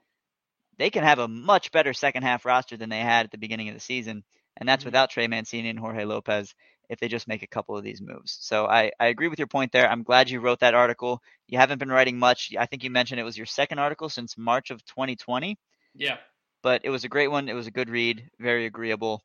[0.78, 3.70] They can have a much better second half roster than they had at the beginning
[3.70, 4.24] of the season,
[4.58, 4.88] and that's mm-hmm.
[4.88, 6.54] without Trey Mancini and Jorge Lopez
[6.94, 8.38] if they just make a couple of these moves.
[8.40, 9.90] So I, I agree with your point there.
[9.90, 11.22] I'm glad you wrote that article.
[11.48, 12.54] You haven't been writing much.
[12.58, 15.58] I think you mentioned it was your second article since March of 2020.
[15.96, 16.18] Yeah.
[16.62, 17.50] But it was a great one.
[17.50, 19.22] It was a good read, very agreeable.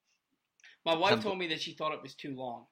[0.84, 2.64] My wife um, told me that she thought it was too long.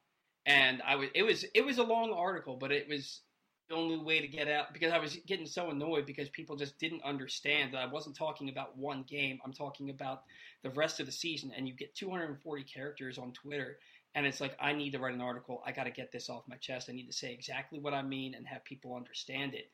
[0.47, 3.21] And I was it was it was a long article, but it was
[3.69, 6.79] the only way to get out because I was getting so annoyed because people just
[6.79, 9.41] didn't understand that I wasn't talking about one game.
[9.45, 10.23] I'm talking about
[10.63, 13.79] the rest of the season and you get 240 characters on Twitter
[14.17, 15.63] and it's like I need to write an article.
[15.65, 16.89] I got to get this off my chest.
[16.89, 19.71] I need to say exactly what I mean and have people understand it.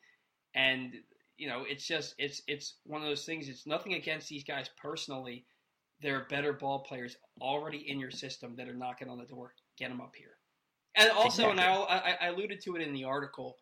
[0.53, 0.93] And
[1.37, 3.47] you know, it's just it's it's one of those things.
[3.47, 5.45] It's nothing against these guys personally.
[6.01, 9.53] There are better ball players already in your system that are knocking on the door.
[9.77, 10.35] Get them up here.
[10.95, 11.51] And also, exactly.
[11.51, 13.55] and I, I alluded to it in the article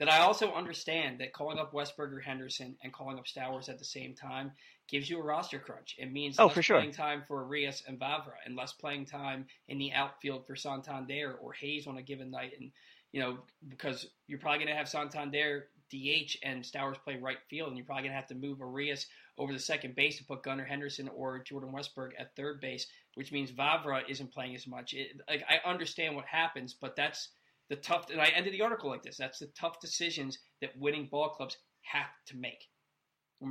[0.00, 3.84] that I also understand that calling up Westburger Henderson and calling up Stowers at the
[3.84, 4.50] same time
[4.88, 5.94] gives you a roster crunch.
[5.98, 6.78] It means oh, less for sure.
[6.78, 11.34] playing time for Urias and Vavra and less playing time in the outfield for Santander
[11.40, 12.52] or Hayes on a given night.
[12.58, 12.72] And,
[13.12, 17.68] you know, because you're probably going to have Santander DH and Stowers play right field,
[17.68, 20.42] and you're probably going to have to move Urias over the second base to put
[20.42, 24.94] Gunnar Henderson or Jordan Westburg at third base, which means Vavra isn't playing as much.
[24.94, 27.28] It, like I understand what happens, but that's
[27.70, 28.10] the tough.
[28.10, 29.16] And I ended the article like this.
[29.16, 32.68] That's the tough decisions that winning ball clubs have to make.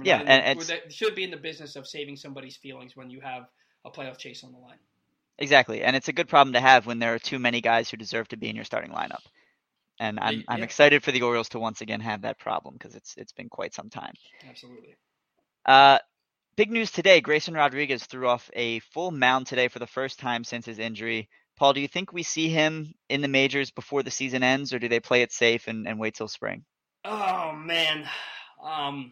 [0.04, 3.22] yeah, the, and it should be in the business of saving somebody's feelings when you
[3.22, 3.48] have
[3.86, 4.78] a playoff chase on the line.
[5.40, 7.98] Exactly, and it's a good problem to have when there are too many guys who
[7.98, 9.24] deserve to be in your starting lineup.
[10.00, 10.44] And I'm yeah.
[10.48, 13.50] I'm excited for the Orioles to once again have that problem because it's it's been
[13.50, 14.14] quite some time.
[14.48, 14.96] Absolutely.
[15.66, 16.00] Uh,
[16.56, 20.44] big news today: Grayson Rodriguez threw off a full mound today for the first time
[20.44, 21.30] since his injury.
[21.60, 24.80] Paul, do you think we see him in the majors before the season ends, or
[24.80, 26.64] do they play it safe and, and wait till spring?
[27.04, 28.08] Oh man,
[28.64, 29.12] um,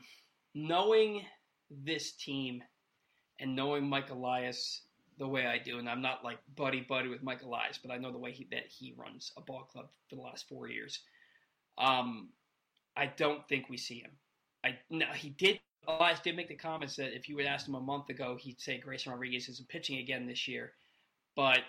[0.55, 1.23] knowing
[1.69, 2.63] this team
[3.39, 4.81] and knowing Mike Elias
[5.19, 7.97] the way I do, and I'm not like buddy buddy with Mike Elias, but I
[7.97, 10.99] know the way he, that he runs a ball club for the last four years.
[11.77, 12.29] Um,
[12.95, 14.11] I don't think we see him.
[14.63, 15.59] I no, he did.
[15.85, 18.61] Elias did make the comments that if you had asked him a month ago, he'd
[18.61, 20.71] say Grayson Rodriguez isn't pitching again this year.
[21.35, 21.59] But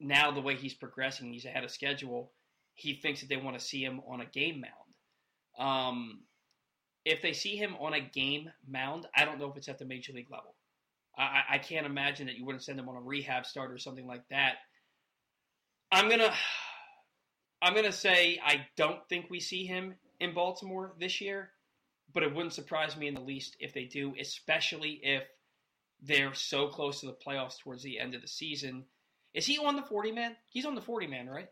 [0.00, 2.32] now the way he's progressing, he's ahead of schedule.
[2.74, 5.68] He thinks that they want to see him on a game mound.
[5.68, 6.20] Um,
[7.04, 9.84] if they see him on a game mound, I don't know if it's at the
[9.84, 10.54] major league level.
[11.16, 14.06] I, I can't imagine that you wouldn't send him on a rehab start or something
[14.06, 14.56] like that.
[15.90, 16.34] I'm gonna,
[17.62, 21.50] I'm gonna say I don't think we see him in Baltimore this year,
[22.12, 25.22] but it wouldn't surprise me in the least if they do, especially if
[26.02, 28.84] they're so close to the playoffs towards the end of the season
[29.36, 30.36] is he on the 40 man?
[30.50, 31.48] He's on the 40 man, right?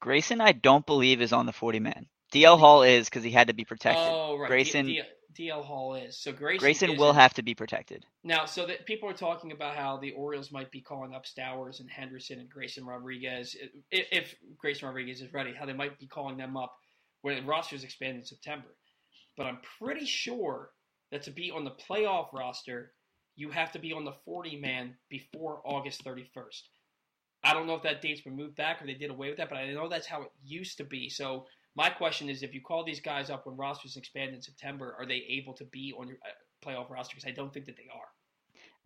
[0.00, 2.06] Grayson, I don't believe, is on the 40 man.
[2.32, 4.04] DL Hall is because he had to be protected.
[4.04, 4.48] Oh, right.
[4.48, 4.86] Grayson.
[4.86, 5.02] D-
[5.34, 6.18] D- DL Hall is.
[6.18, 8.04] So Grayson, Grayson will have to be protected.
[8.24, 11.80] Now, so that people are talking about how the Orioles might be calling up Stowers
[11.80, 13.56] and Henderson and Grayson Rodriguez
[13.90, 16.74] if, if Grayson Rodriguez is ready, how they might be calling them up
[17.22, 18.68] when the rosters expand in September.
[19.36, 20.70] But I'm pretty sure
[21.10, 22.92] that to be on the playoff roster,
[23.36, 26.62] you have to be on the 40 man before August 31st.
[27.44, 29.48] I don't know if that date's been moved back or they did away with that,
[29.48, 31.08] but I know that's how it used to be.
[31.08, 34.94] So my question is, if you call these guys up when rosters expand in September,
[34.98, 37.16] are they able to be on your uh, playoff roster?
[37.16, 38.06] Because I don't think that they are.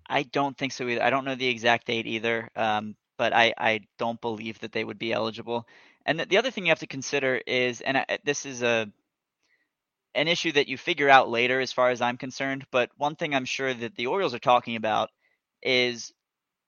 [0.09, 1.03] I don't think so either.
[1.03, 4.85] I don't know the exact date either, um, but I, I don't believe that they
[4.85, 5.67] would be eligible.
[6.07, 8.91] And the, the other thing you have to consider is, and I, this is a
[10.15, 12.65] an issue that you figure out later, as far as I'm concerned.
[12.71, 15.11] But one thing I'm sure that the Orioles are talking about
[15.63, 16.13] is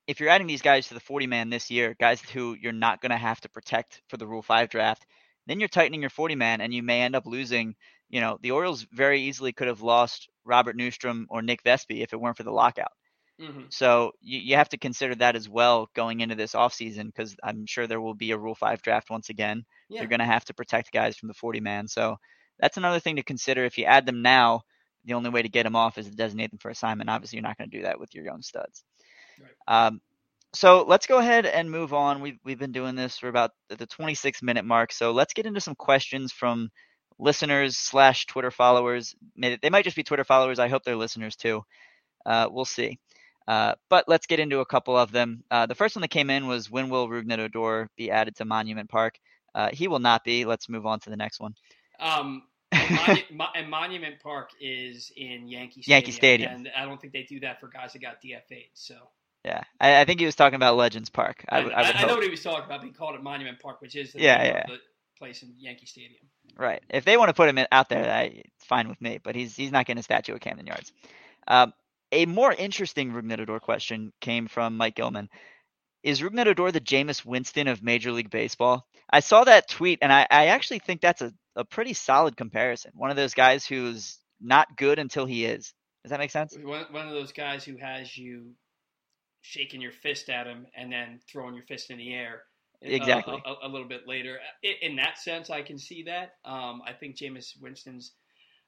[0.08, 3.02] if you're adding these guys to the 40 man this year, guys who you're not
[3.02, 5.04] going to have to protect for the Rule 5 draft,
[5.46, 7.76] then you're tightening your 40 man and you may end up losing.
[8.08, 12.14] You know, the Orioles very easily could have lost Robert Neustrom or Nick Vespi if
[12.14, 12.92] it weren't for the lockout.
[13.38, 13.64] Mm-hmm.
[13.68, 17.66] So you, you have to consider that as well going into this offseason because I'm
[17.66, 19.66] sure there will be a Rule 5 draft once again.
[19.90, 20.00] Yeah.
[20.00, 21.86] You're going to have to protect guys from the 40 man.
[21.86, 22.16] So
[22.58, 23.66] that's another thing to consider.
[23.66, 24.62] If you add them now,
[25.04, 27.10] the only way to get them off is to designate them for assignment.
[27.10, 28.84] Obviously, you're not going to do that with your young studs.
[29.66, 30.00] Um,
[30.54, 32.20] so let's go ahead and move on.
[32.20, 34.92] We've we've been doing this for about the 26 minute mark.
[34.92, 36.70] So let's get into some questions from
[37.18, 39.14] listeners slash Twitter followers.
[39.36, 40.58] They might just be Twitter followers.
[40.58, 41.64] I hope they're listeners too.
[42.24, 42.98] Uh, we'll see.
[43.46, 45.42] Uh, but let's get into a couple of them.
[45.50, 48.44] Uh, the first one that came in was when will Rougned Odor be added to
[48.44, 49.18] Monument Park?
[49.54, 50.44] Uh, he will not be.
[50.44, 51.54] Let's move on to the next one.
[51.98, 57.14] Um, and, and Monument Park is in Yankee Stadium, Yankee Stadium, and I don't think
[57.14, 58.68] they do that for guys that got DFA'd.
[58.74, 58.96] So
[59.48, 61.44] yeah, I, I think he was talking about Legends Park.
[61.48, 62.84] I, I, I, I know what he was talking about.
[62.84, 64.66] He called it Monument Park, which is the yeah, yeah.
[64.66, 64.78] the
[65.18, 66.20] place in Yankee Stadium.
[66.56, 66.82] Right.
[66.90, 69.18] If they want to put him out there, it's fine with me.
[69.22, 70.92] But he's he's not getting a statue at Camden Yards.
[71.46, 71.72] Um,
[72.12, 75.28] a more interesting Odor question came from Mike Gilman.
[76.02, 78.86] Is Odor the Jameis Winston of Major League Baseball?
[79.10, 82.92] I saw that tweet, and I, I actually think that's a a pretty solid comparison.
[82.94, 85.74] One of those guys who's not good until he is.
[86.04, 86.56] Does that make sense?
[86.56, 88.52] One, one of those guys who has you
[89.42, 92.42] shaking your fist at him and then throwing your fist in the air.
[92.84, 93.42] Uh, exactly.
[93.44, 94.38] A, a, a little bit later.
[94.82, 96.34] In that sense, I can see that.
[96.44, 98.12] Um, I think Jameis Winston's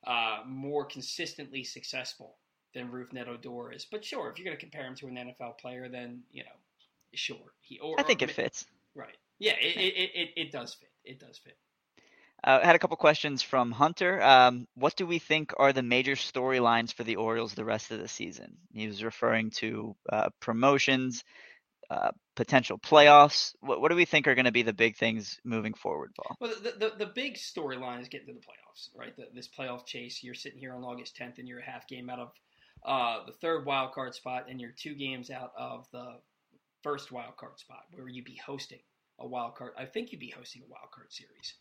[0.06, 2.36] uh, more consistently successful
[2.74, 3.86] than Rougned Odor is.
[3.90, 6.50] But sure, if you're going to compare him to an NFL player, then you know,
[7.14, 7.52] sure.
[7.60, 7.78] He.
[7.78, 8.66] Or, I think or, it fits.
[8.94, 9.16] Right.
[9.38, 10.90] Yeah, it, it, it, it does fit.
[11.04, 11.56] It does fit.
[12.42, 14.22] Uh, had a couple questions from Hunter.
[14.22, 17.98] Um, what do we think are the major storylines for the Orioles the rest of
[17.98, 18.56] the season?
[18.72, 21.22] He was referring to uh, promotions,
[21.90, 23.54] uh, potential playoffs.
[23.60, 26.36] What, what, do we think are going to be the big things moving forward, Paul?
[26.40, 29.14] Well, the, the, the big storyline is getting to the playoffs, right?
[29.16, 30.22] The, this playoff chase.
[30.22, 32.32] You're sitting here on August 10th, and you're a half game out of
[32.84, 36.16] uh, the third wild card spot, and you're two games out of the
[36.82, 38.80] first wild card spot, where you'd be hosting
[39.18, 39.72] a wild card.
[39.76, 41.54] I think you'd be hosting a wild card series.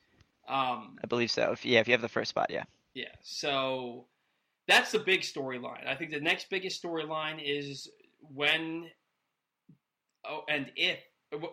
[0.49, 1.51] Um, I believe so.
[1.51, 2.63] If, yeah, if you have the first spot, yeah.
[2.95, 3.05] Yeah.
[3.21, 4.07] So
[4.67, 5.87] that's the big storyline.
[5.87, 8.89] I think the next biggest storyline is when,
[10.25, 10.99] oh, and if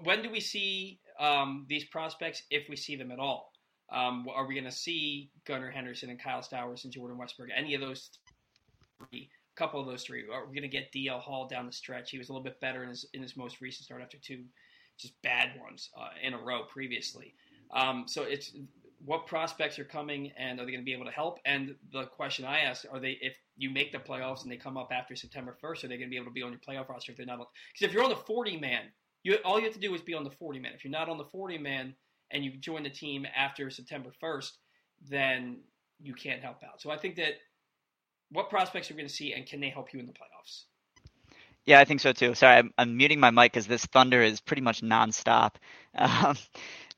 [0.02, 2.42] when do we see um, these prospects?
[2.50, 3.52] If we see them at all,
[3.92, 7.48] um, are we going to see Gunnar Henderson and Kyle Stowers and Jordan Westburg?
[7.54, 8.10] Any of those
[8.98, 9.28] three?
[9.54, 10.24] A couple of those three.
[10.32, 12.10] Are we going to get DL Hall down the stretch?
[12.10, 14.44] He was a little bit better in his in his most recent start after two
[14.98, 17.34] just bad ones uh, in a row previously.
[17.72, 18.52] Um, so it's
[19.04, 21.38] what prospects are coming and are they going to be able to help?
[21.44, 24.76] And the question I ask are they if you make the playoffs and they come
[24.76, 26.88] up after September 1st, are they going to be able to be on your playoff
[26.88, 27.38] roster if they're not?
[27.38, 28.84] Because if you're on the 40 man,
[29.22, 30.72] you all you have to do is be on the 40 man.
[30.74, 31.94] If you're not on the 40 man
[32.30, 34.52] and you join the team after September 1st,
[35.08, 35.58] then
[36.00, 36.80] you can't help out.
[36.80, 37.34] So I think that
[38.30, 40.64] what prospects are going to see and can they help you in the playoffs?
[41.64, 42.34] Yeah, I think so too.
[42.34, 45.54] Sorry, I'm, I'm muting my mic because this thunder is pretty much nonstop.
[45.98, 46.36] Um,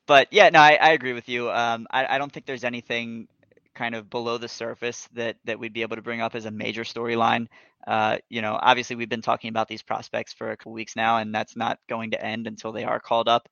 [0.08, 1.50] but yeah, no, I, I agree with you.
[1.52, 3.28] Um, I, I don't think there's anything
[3.76, 6.52] kind of below the surface that that we'd be able to bring up as a
[6.52, 7.48] major storyline.
[7.86, 11.18] Uh, you know, obviously we've been talking about these prospects for a couple weeks now,
[11.18, 13.48] and that's not going to end until they are called up.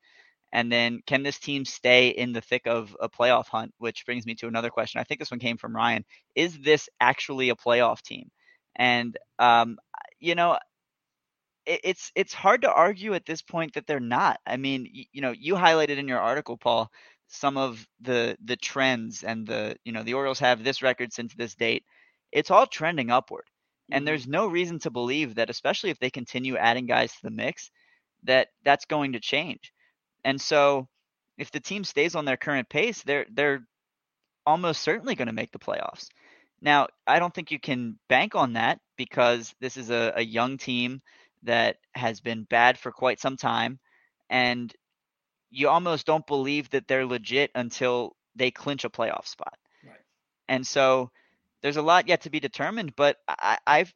[0.53, 3.73] And then, can this team stay in the thick of a playoff hunt?
[3.79, 5.01] Which brings me to another question.
[5.01, 6.05] I think this one came from Ryan.
[6.35, 8.31] Is this actually a playoff team?
[8.77, 9.77] And um,
[10.19, 10.57] you know,
[11.67, 14.39] it's it's hard to argue at this point that they're not.
[14.47, 16.89] I mean, you, you know, you highlighted in your article, Paul,
[17.27, 21.33] some of the the trends and the you know the Orioles have this record since
[21.35, 21.83] this date.
[22.31, 23.43] It's all trending upward,
[23.91, 24.05] and mm-hmm.
[24.05, 27.69] there's no reason to believe that, especially if they continue adding guys to the mix,
[28.23, 29.73] that that's going to change.
[30.23, 30.87] And so,
[31.37, 33.67] if the team stays on their current pace, they're they're
[34.45, 36.07] almost certainly going to make the playoffs.
[36.61, 40.57] Now, I don't think you can bank on that because this is a, a young
[40.57, 41.01] team
[41.47, 43.79] that has been bad for quite some time,
[44.29, 44.73] and
[45.49, 49.57] you almost don't believe that they're legit until they clinch a playoff spot.
[49.83, 49.99] Right.
[50.47, 51.11] And so
[51.61, 53.93] there's a lot yet to be determined, but I, I've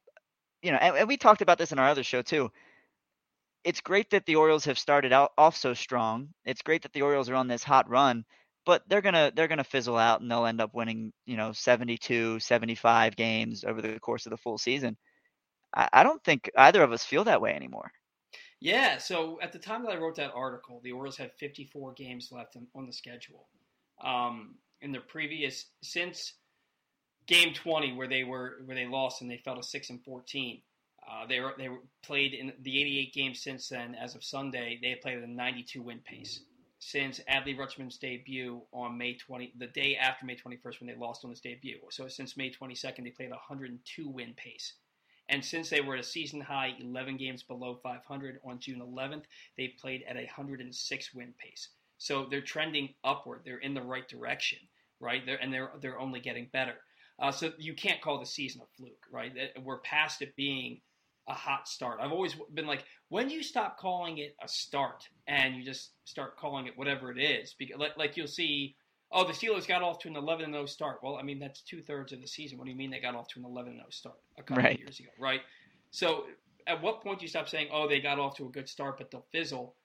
[0.61, 2.51] you know, and, and we talked about this in our other show too.
[3.63, 6.29] It's great that the Orioles have started out off so strong.
[6.45, 8.25] It's great that the Orioles are on this hot run,
[8.65, 12.39] but they're gonna they're gonna fizzle out and they'll end up winning you know 72
[12.39, 14.97] 75 games over the course of the full season
[15.73, 17.91] I, I don't think either of us feel that way anymore
[18.59, 22.29] Yeah, so at the time that I wrote that article, the Orioles had 54 games
[22.31, 23.47] left in, on the schedule.
[24.03, 26.33] Um, in the previous since
[27.27, 30.61] game 20 where they were where they lost and they fell to 6 and 14.
[31.09, 34.79] Uh, they were they were played in the 88 games since then as of Sunday,
[34.81, 36.41] they played at a 92 win pace.
[36.79, 41.23] Since Adley Rutschman's debut on May 20, the day after May 21st when they lost
[41.23, 41.77] on his debut.
[41.91, 44.73] So since May 22nd, they played a 102 win pace.
[45.29, 49.23] And since they were at a season high 11 games below 500 on June 11th,
[49.57, 51.69] they played at a 106 win pace.
[51.97, 53.41] So they're trending upward.
[53.45, 54.59] They're in the right direction,
[54.99, 55.25] right?
[55.25, 56.75] They're, and they're they're only getting better.
[57.19, 59.31] Uh, so you can't call the season a fluke, right?
[59.63, 60.81] We're past it being
[61.27, 61.99] a hot start.
[62.01, 65.91] I've always been like, when do you stop calling it a start and you just
[66.05, 67.53] start calling it whatever it is?
[67.57, 68.75] Because like, like you'll see,
[69.11, 70.99] oh, the Steelers got off to an 11 0 start.
[71.03, 72.57] Well, I mean that's two thirds of the season.
[72.57, 74.75] What do you mean they got off to an 11 0 start a couple Right.
[74.75, 75.41] of years ago, right?
[75.91, 76.25] So
[76.67, 78.97] at what point do you stop saying, oh, they got off to a good start,
[78.97, 79.75] but they'll fizzle?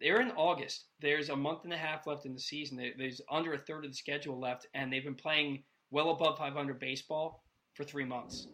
[0.00, 0.84] They're in August.
[1.00, 2.76] There's a month and a half left in the season.
[2.96, 6.78] There's under a third of the schedule left, and they've been playing well above 500
[6.78, 7.42] baseball
[7.74, 8.46] for three months.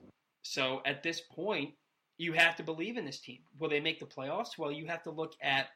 [0.42, 1.74] So at this point,
[2.16, 3.40] you have to believe in this team.
[3.58, 4.56] Will they make the playoffs?
[4.56, 5.66] Well, you have to look at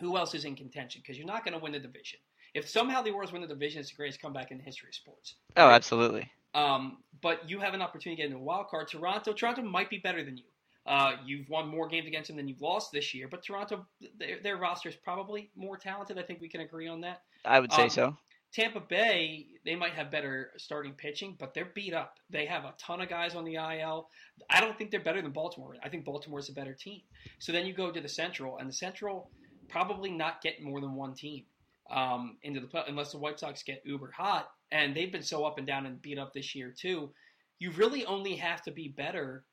[0.00, 2.18] who else is in contention because you're not going to win the division.
[2.54, 4.94] If somehow the Orioles win the division, it's the greatest comeback in the history of
[4.94, 5.34] sports.
[5.56, 8.88] oh absolutely Um, but you have an opportunity to get into a wild card.
[8.88, 10.44] Toronto, Toronto might be better than you.
[10.86, 13.86] Uh, you've won more games against them than you've lost this year, but Toronto,
[14.18, 16.18] their, their roster is probably more talented.
[16.18, 17.22] I think we can agree on that.
[17.44, 18.16] i would say Um, so
[18.52, 22.16] Tampa Bay, they might have better starting pitching, but they're beat up.
[22.30, 24.08] They have a ton of guys on the IL.
[24.48, 25.76] I don't think they're better than Baltimore.
[25.84, 27.02] I think Baltimore's a better team.
[27.38, 29.30] So then you go to the Central, and the Central
[29.68, 31.44] probably not get more than one team
[31.90, 35.58] um, into the unless the White Sox get uber hot, and they've been so up
[35.58, 37.10] and down and beat up this year too.
[37.58, 39.44] You really only have to be better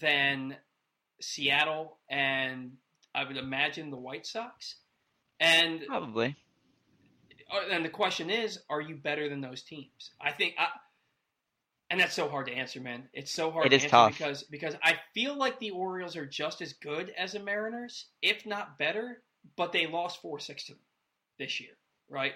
[0.00, 0.56] than
[1.20, 2.72] Seattle and
[3.14, 4.76] I would imagine the White Sox.
[5.40, 6.36] And probably
[7.50, 10.10] uh, and the question is, are you better than those teams?
[10.20, 10.66] I think, I,
[11.90, 13.08] and that's so hard to answer, man.
[13.12, 14.18] It's so hard It to is answer tough.
[14.18, 18.44] because because I feel like the Orioles are just as good as the Mariners, if
[18.44, 19.22] not better.
[19.56, 20.80] But they lost four six to them
[21.38, 21.76] this year,
[22.08, 22.32] right?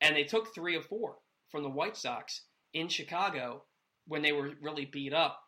[0.00, 1.16] And they took three of four
[1.50, 3.62] from the White Sox in Chicago
[4.06, 5.40] when they were really beat up.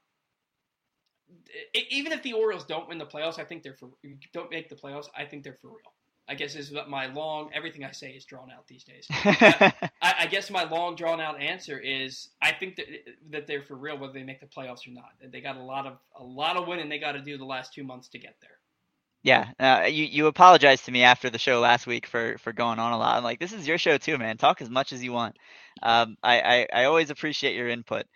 [1.90, 3.90] Even if the Orioles don't win the playoffs, I think they're for
[4.32, 5.08] don't make the playoffs.
[5.16, 5.92] I think they're for real.
[6.28, 9.06] I guess is what my long everything I say is drawn out these days.
[9.10, 12.86] I, I guess my long drawn out answer is I think that
[13.30, 15.10] that they're for real whether they make the playoffs or not.
[15.32, 17.74] They got a lot of a lot of winning they got to do the last
[17.74, 18.58] two months to get there.
[19.26, 22.80] Yeah, uh, you you apologized to me after the show last week for for going
[22.80, 23.18] on a lot.
[23.18, 24.38] I'm like, this is your show too, man.
[24.38, 25.36] Talk as much as you want.
[25.82, 28.06] Um, I, I I always appreciate your input.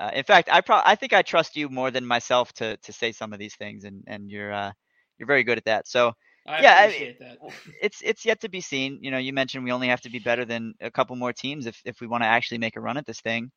[0.00, 2.92] Uh, in fact, I pro I think I trust you more than myself to to
[2.92, 4.72] say some of these things, and and you're uh
[5.18, 5.88] you're very good at that.
[5.88, 6.12] So
[6.46, 7.38] I Yeah, I- appreciate that.
[7.82, 8.98] it's it's yet to be seen.
[9.02, 11.66] You know, you mentioned we only have to be better than a couple more teams
[11.66, 13.50] if if we want to actually make a run at this thing.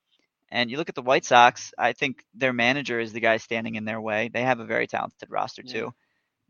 [0.52, 3.76] And you look at the White Sox, I think their manager is the guy standing
[3.76, 4.30] in their way.
[4.34, 5.86] They have a very talented roster Yeah.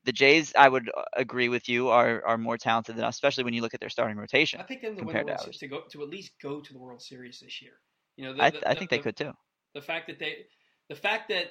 [0.06, 3.44] The Jays, I would uh, agree with you, are are more talented than us, especially
[3.46, 4.60] when you look at their starting rotation.
[4.60, 5.40] I think them to win the to World.
[5.42, 7.74] Series, to go to at least go to the World Series this year.
[8.18, 9.32] You know, the, I the- I the- think they the- could too.
[9.74, 10.46] The fact that they,
[10.90, 11.48] the fact that.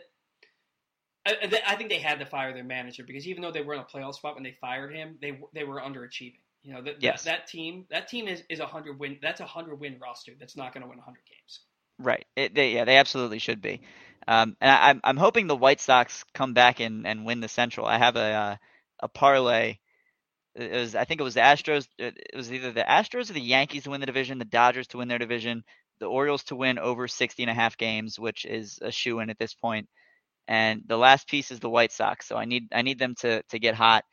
[1.26, 3.74] I, I- I think they had to fire their manager because even though they were
[3.74, 6.40] in a playoff spot when they fired him, they they were underachieving.
[6.62, 7.24] You know that Yes.
[7.24, 9.18] that, that team that team is, is a hundred win.
[9.22, 10.32] That's a hundred win roster.
[10.38, 11.60] That's not going to win hundred games.
[12.02, 12.26] Right.
[12.36, 13.80] It, they, yeah, they absolutely should be.
[14.26, 17.48] Um, and I, I'm I'm hoping the White Sox come back and, and win the
[17.48, 17.86] Central.
[17.86, 18.56] I have a uh,
[19.00, 19.78] a parlay.
[20.54, 21.88] It was I think it was the Astros.
[21.98, 24.86] It it was either the Astros or the Yankees to win the division, the Dodgers
[24.88, 25.64] to win their division,
[25.98, 29.30] the Orioles to win over 60 and a half games, which is a shoe in
[29.30, 29.88] at this point.
[30.46, 32.26] And the last piece is the White Sox.
[32.26, 34.04] So I need I need them to to get hot,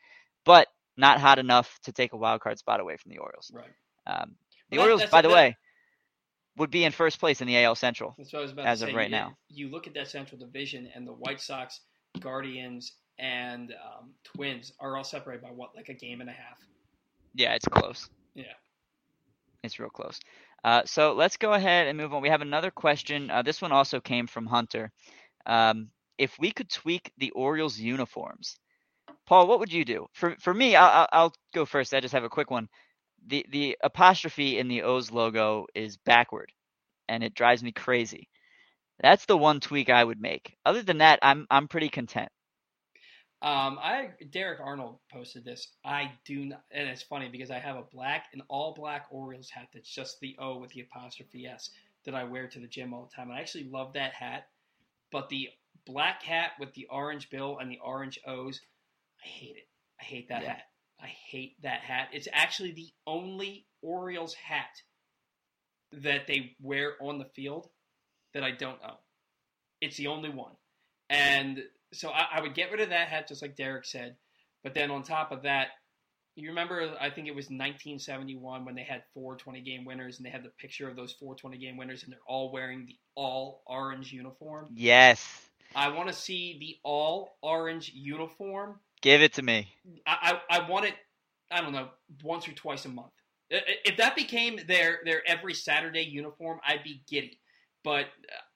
[0.44, 0.66] but
[0.96, 3.50] not hot enough to take a wild card spot away from the Orioles.
[3.54, 3.66] Right.
[4.06, 4.34] Um,
[4.70, 5.56] the Well, Orioles, by the that- way,
[6.60, 8.14] would be in first place in the AL Central.
[8.18, 9.36] That's what I was about As of right You- now.
[9.48, 11.80] you look at that Central Division, and the White Sox,
[12.20, 16.58] Guardians, and um, Twins are all separated by what, like a game and a half.
[17.34, 18.08] Yeah, it's close.
[18.34, 18.44] Yeah.
[19.62, 20.20] It's real close.
[20.62, 22.22] Uh, so let's go ahead and move on.
[22.22, 23.30] We have another question.
[23.30, 24.90] Uh, this one also came from Hunter.
[25.46, 25.88] Um,
[26.18, 28.58] if we could tweak the Orioles uniforms,
[29.26, 30.08] Paul, what would you do?
[30.12, 31.94] For for me, I'll- I'll go first.
[31.94, 32.68] I just have a quick one.
[33.26, 36.52] The the apostrophe in the O's logo is backward,
[37.08, 38.28] and it drives me crazy.
[39.00, 40.56] That's the one tweak I would make.
[40.64, 42.30] Other than that, I'm I'm pretty content.
[43.42, 45.68] Um, I Derek Arnold posted this.
[45.84, 49.48] I do not, and it's funny because I have a black, an all black Orioles
[49.48, 51.70] hat that's just the O with the apostrophe S
[52.04, 53.30] that I wear to the gym all the time.
[53.30, 54.48] I actually love that hat,
[55.10, 55.48] but the
[55.86, 58.60] black hat with the orange bill and the orange O's,
[59.24, 59.68] I hate it.
[59.98, 60.48] I hate that yeah.
[60.50, 60.62] hat.
[61.02, 62.08] I hate that hat.
[62.12, 64.82] It's actually the only Orioles hat
[65.92, 67.68] that they wear on the field
[68.34, 68.96] that I don't own.
[69.80, 70.52] It's the only one.
[71.08, 74.16] And so I, I, would get rid of that hat, just like Derek said.
[74.62, 75.68] But then on top of that,
[76.36, 80.26] you remember, I think it was 1971 when they had four 20 game winners and
[80.26, 82.96] they had the picture of those four 20 game winners and they're all wearing the
[83.16, 84.68] all orange uniform?
[84.72, 85.26] Yes.
[85.74, 88.80] I want to see the all orange uniform.
[89.02, 89.68] Give it to me.
[90.06, 90.94] I, I, I want it,
[91.50, 91.88] I don't know,
[92.22, 93.12] once or twice a month.
[93.50, 97.40] If that became their, their every Saturday uniform, I'd be giddy
[97.82, 98.06] but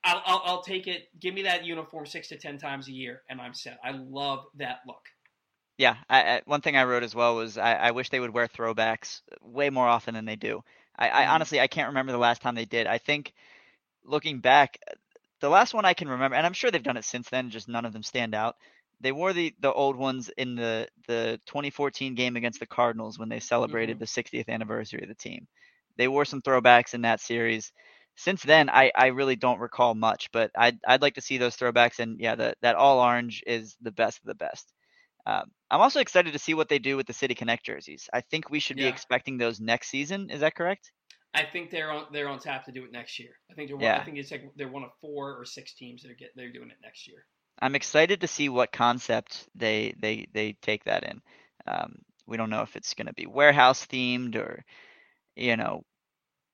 [0.04, 1.08] I'll, I'll, I'll, take it.
[1.18, 3.78] Give me that uniform six to ten times a year, and I'm set.
[3.82, 5.02] I love that look.
[5.78, 8.32] Yeah, I, I, one thing I wrote as well was I, I, wish they would
[8.32, 10.62] wear throwbacks way more often than they do.
[10.96, 11.30] I, mm-hmm.
[11.30, 12.86] honestly I can't remember the last time they did.
[12.86, 13.32] I think
[14.04, 14.78] looking back,
[15.40, 17.68] the last one I can remember, and I'm sure they've done it since then, just
[17.68, 18.56] none of them stand out.
[19.00, 23.28] They wore the, the old ones in the, the 2014 game against the Cardinals when
[23.28, 24.04] they celebrated mm-hmm.
[24.04, 25.46] the 60th anniversary of the team.
[25.96, 27.72] They wore some throwbacks in that series
[28.16, 31.56] since then, I, I really don't recall much, but I'd, I'd like to see those
[31.56, 31.98] throwbacks.
[31.98, 34.72] And yeah, the, that all orange is the best of the best.
[35.26, 38.08] Um, I'm also excited to see what they do with the City Connect jerseys.
[38.12, 38.84] I think we should yeah.
[38.84, 40.30] be expecting those next season.
[40.30, 40.92] Is that correct?
[41.36, 43.30] I think they're on they're on tap to do it next year.
[43.50, 43.98] I think they're one, yeah.
[43.98, 46.52] I think it's like they're one of four or six teams that are get they're
[46.52, 47.24] doing it next year.
[47.60, 51.22] I'm excited to see what concept they they they take that in.
[51.66, 51.96] Um,
[52.26, 54.64] we don't know if it's going to be warehouse themed or
[55.36, 55.84] you know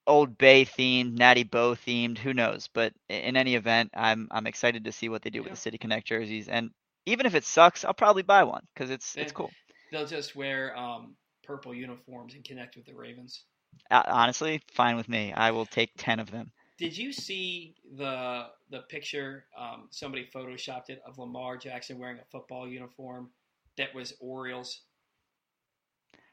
[0.07, 2.18] Old Bay themed, Natty Boh themed.
[2.18, 2.68] Who knows?
[2.72, 5.44] But in any event, I'm I'm excited to see what they do yeah.
[5.44, 6.48] with the City Connect jerseys.
[6.48, 6.70] And
[7.07, 9.51] even if it sucks, I'll probably buy one because it's it's cool.
[9.92, 13.44] They'll just wear um, purple uniforms and connect with the Ravens.
[13.90, 15.32] Uh, honestly, fine with me.
[15.32, 16.51] I will take ten of them.
[16.81, 19.45] Did you see the the picture?
[19.57, 23.31] Um, somebody photoshopped it of Lamar Jackson wearing a football uniform
[23.76, 24.81] that was Orioles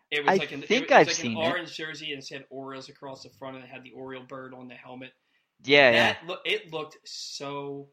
[0.09, 2.87] it was I like an, think I've like seen an orange jersey and said Orioles
[2.89, 5.11] across the front, and it had the Oriole bird on the helmet.
[5.63, 6.29] Yeah, that yeah.
[6.29, 7.89] Lo- it looked so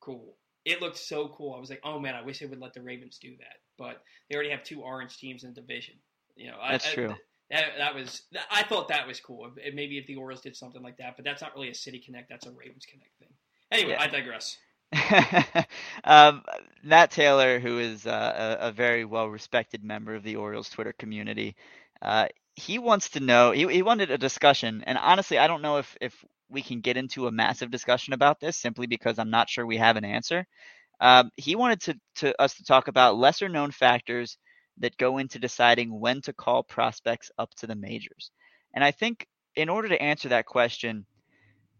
[0.00, 0.36] cool.
[0.64, 1.54] It looked so cool.
[1.54, 3.56] I was like, oh man, I wish they would let the Ravens do that.
[3.78, 5.96] But they already have two orange teams in the division.
[6.36, 7.14] You know, that's I, true.
[7.50, 9.50] That, that was I thought that was cool.
[9.72, 12.28] Maybe if the Orioles did something like that, but that's not really a City Connect.
[12.28, 13.28] That's a Ravens Connect thing.
[13.70, 14.02] Anyway, yeah.
[14.02, 14.56] I digress.
[16.04, 16.42] um,
[16.82, 20.92] Matt Taylor, who is uh, a, a, very well respected member of the Orioles Twitter
[20.92, 21.56] community,
[22.02, 23.50] uh, he wants to know.
[23.50, 26.96] He, he wanted a discussion, and honestly, I don't know if if we can get
[26.96, 30.46] into a massive discussion about this simply because I'm not sure we have an answer.
[31.00, 34.38] Um, he wanted to, to us to talk about lesser known factors
[34.78, 38.30] that go into deciding when to call prospects up to the majors.
[38.74, 41.06] And I think in order to answer that question,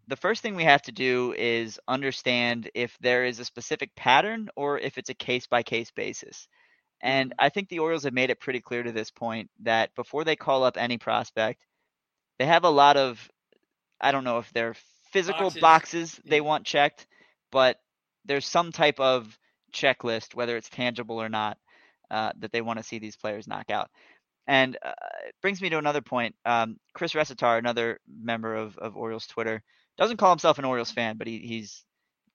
[0.08, 4.48] the first thing we have to do is understand if there is a specific pattern
[4.56, 6.48] or if it's a case by case basis.
[7.02, 7.44] And mm-hmm.
[7.44, 10.36] I think the Orioles have made it pretty clear to this point that before they
[10.36, 11.60] call up any prospect,
[12.38, 13.28] they have a lot of,
[14.00, 14.76] I don't know if they're
[15.12, 17.06] physical boxes, boxes they want checked,
[17.50, 17.78] but
[18.24, 19.38] there's some type of
[19.72, 21.58] checklist, whether it's tangible or not,
[22.10, 23.90] uh, that they want to see these players knock out.
[24.46, 24.92] And uh,
[25.26, 26.34] it brings me to another point.
[26.44, 29.62] Um, Chris Resitar, another member of, of Orioles Twitter,
[29.98, 31.84] doesn't call himself an Orioles fan, but he, he's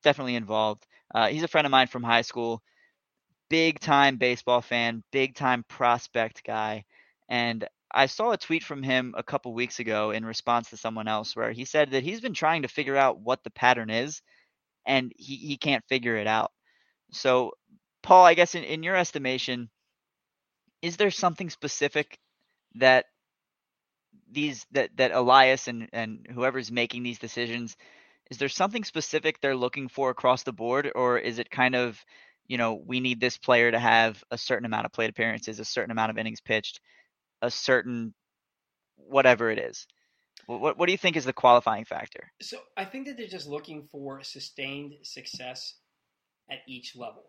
[0.03, 0.85] definitely involved.
[1.13, 2.61] Uh, he's a friend of mine from high school,
[3.49, 6.83] big time baseball fan, big time prospect guy.
[7.29, 11.07] And I saw a tweet from him a couple weeks ago in response to someone
[11.07, 14.21] else where he said that he's been trying to figure out what the pattern is
[14.85, 16.51] and he, he can't figure it out.
[17.11, 17.51] So,
[18.03, 19.69] Paul, I guess in, in your estimation,
[20.81, 22.19] is there something specific
[22.75, 23.05] that
[24.31, 27.75] these that that Elias and and whoever's making these decisions
[28.31, 30.89] is there something specific they're looking for across the board?
[30.95, 32.03] Or is it kind of
[32.47, 35.65] you know we need this player to have a certain amount of plate appearances a
[35.65, 36.79] certain amount of innings pitched
[37.41, 38.13] a certain
[38.95, 39.85] whatever it is?
[40.47, 42.31] What what do you think is the qualifying factor?
[42.41, 45.75] So i think that they're just looking for sustained success
[46.49, 47.23] at each level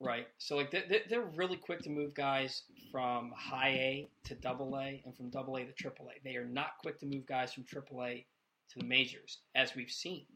[0.00, 0.26] Right.
[0.38, 5.02] So like they're, they're really quick to move guys from high A to double A
[5.04, 6.22] and from double A to triple A.
[6.22, 8.26] They are not quick to move guys from triple A
[8.70, 10.26] to the majors as we've seen.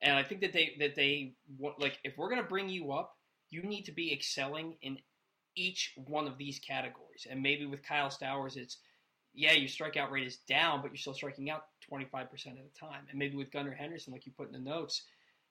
[0.00, 3.16] And I think that they that they want like if we're to bring you up,
[3.50, 4.98] you need to be excelling in
[5.56, 7.26] each one of these categories.
[7.28, 8.78] And maybe with Kyle Stowers it's
[9.36, 13.02] yeah, your strikeout rate is down, but you're still striking out 25% of the time.
[13.10, 15.02] And maybe with Gunnar Henderson like you put in the notes,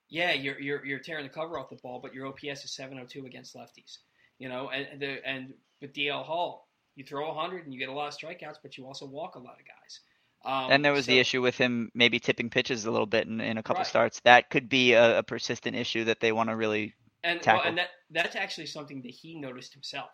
[0.10, 3.26] yeah, you're you're you're tearing the cover off the ball, but your OPS is 702
[3.26, 3.98] against lefties.
[4.40, 7.94] You know, and the, and with DL Hall, you throw 100 and you get a
[7.94, 10.00] lot of strikeouts, but you also walk a lot of guys.
[10.46, 13.28] Um, and there was so, the issue with him maybe tipping pitches a little bit
[13.28, 13.88] in, in a couple Right.
[13.88, 14.20] starts.
[14.22, 16.94] That could be a, a persistent issue that they want to really.
[17.24, 17.70] and well, tackle.
[17.70, 20.10] and that that's actually something that he noticed himself.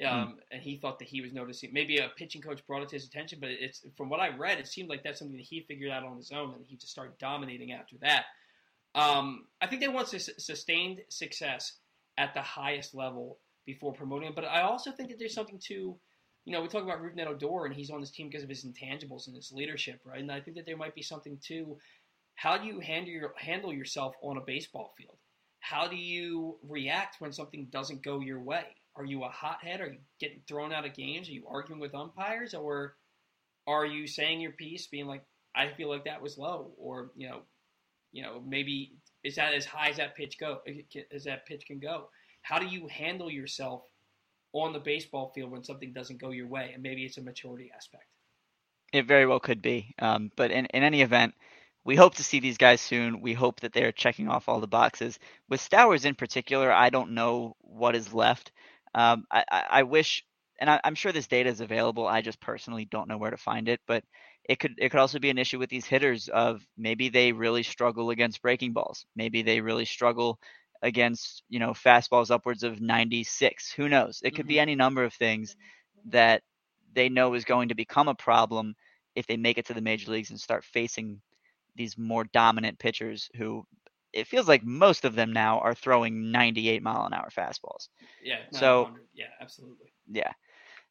[0.00, 0.06] Hmm.
[0.06, 1.72] Um, and he thought that he was noticing.
[1.72, 4.58] Maybe a pitching coach brought it to his attention, but it's from what I read,
[4.58, 6.92] it seemed like that's something that he figured out on his own, and he just
[6.92, 8.24] started dominating after that.
[8.94, 11.78] Um, I think they want sus- sustained success
[12.18, 15.96] at the highest level before promoting him, but I also think that there's something to,
[16.44, 18.64] you know, we talk about Rougned Odor, and he's on this team because of his
[18.64, 20.20] intangibles and his leadership, right?
[20.20, 21.78] And I think that there might be something to
[22.34, 25.18] how do you handle your, handle yourself on a baseball field?
[25.60, 28.64] How do you react when something doesn't go your way?
[28.96, 29.80] Are you a hothead?
[29.80, 31.28] Are you getting thrown out of games?
[31.28, 32.96] Are you arguing with umpires, or
[33.66, 35.22] are you saying your piece, being like,
[35.54, 37.42] "I feel like that was low," or you know,
[38.12, 38.92] you know, maybe
[39.24, 40.60] is that as high as that pitch go
[41.12, 42.08] as that pitch can go?
[42.42, 43.82] How do you handle yourself
[44.52, 46.70] on the baseball field when something doesn't go your way?
[46.74, 48.04] And maybe it's a maturity aspect.
[48.92, 49.94] It very well could be.
[49.98, 51.34] Um, but in, in any event,
[51.84, 53.20] we hope to see these guys soon.
[53.20, 55.18] We hope that they're checking off all the boxes.
[55.48, 58.52] With Stowers in particular, I don't know what is left.
[58.94, 60.24] Um, I, I, I wish,
[60.58, 62.06] and I, I'm sure this data is available.
[62.06, 63.80] I just personally don't know where to find it.
[63.86, 64.04] But
[64.50, 67.64] it could it could also be an issue with these hitters of maybe they really
[67.64, 69.06] struggle against breaking balls.
[69.16, 70.40] Maybe they really struggle
[70.82, 73.72] against you know fastballs upwards of 96.
[73.72, 74.20] Who knows?
[74.24, 74.62] It could be Mhm.
[74.62, 75.56] any number of things
[76.06, 76.42] that
[76.94, 78.74] they know is going to become a problem
[79.16, 81.20] if they make it to the major leagues and start facing
[81.76, 83.64] these more dominant pitchers who
[84.12, 87.88] it feels like most of them now are throwing 98 mile an hour fastballs.
[88.22, 88.44] Yeah.
[88.52, 89.92] So- yeah, absolutely.
[90.10, 90.32] Yeah.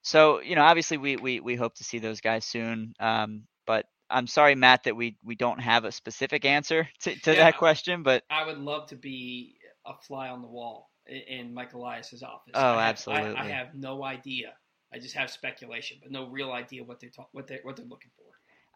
[0.01, 2.93] So, you know, obviously we we, we hope to see those guys soon.
[2.99, 7.31] Um, but I'm sorry, Matt, that we, we don't have a specific answer to, to
[7.33, 7.45] Yeah.
[7.45, 8.03] that question.
[8.03, 12.51] But I would love to be a fly on the wall in Mike Elias's office.
[12.55, 14.53] Oh, I have, I- I, have no idea.
[14.93, 17.85] I just have speculation, but no real idea what they talk, what they what they're
[17.85, 18.25] looking for.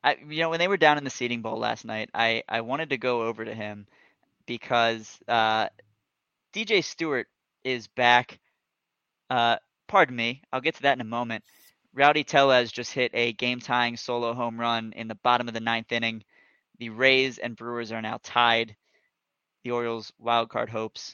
[0.04, 2.62] I, you know, when they were down in the seating bowl last night, I, I
[2.62, 3.88] wanted to go over to him
[4.46, 5.70] because uh,
[6.54, 7.28] DJ Stewart
[7.64, 8.40] is back.
[9.30, 9.58] Uh,
[9.94, 11.44] pardon me, I'll get to that in a moment.
[11.94, 15.60] Rowdy Tellez just hit a game tying solo home run in the bottom of the
[15.60, 16.24] ninth inning.
[16.80, 18.76] The Rays and Brewers are now tied.
[19.64, 21.14] The Orioles' wild card hopes,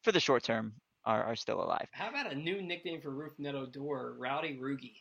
[0.00, 0.72] for the short term,
[1.04, 1.86] are, are still alive.
[1.92, 4.96] How about a new nickname for Rougned Odor, Rowdy Roogie?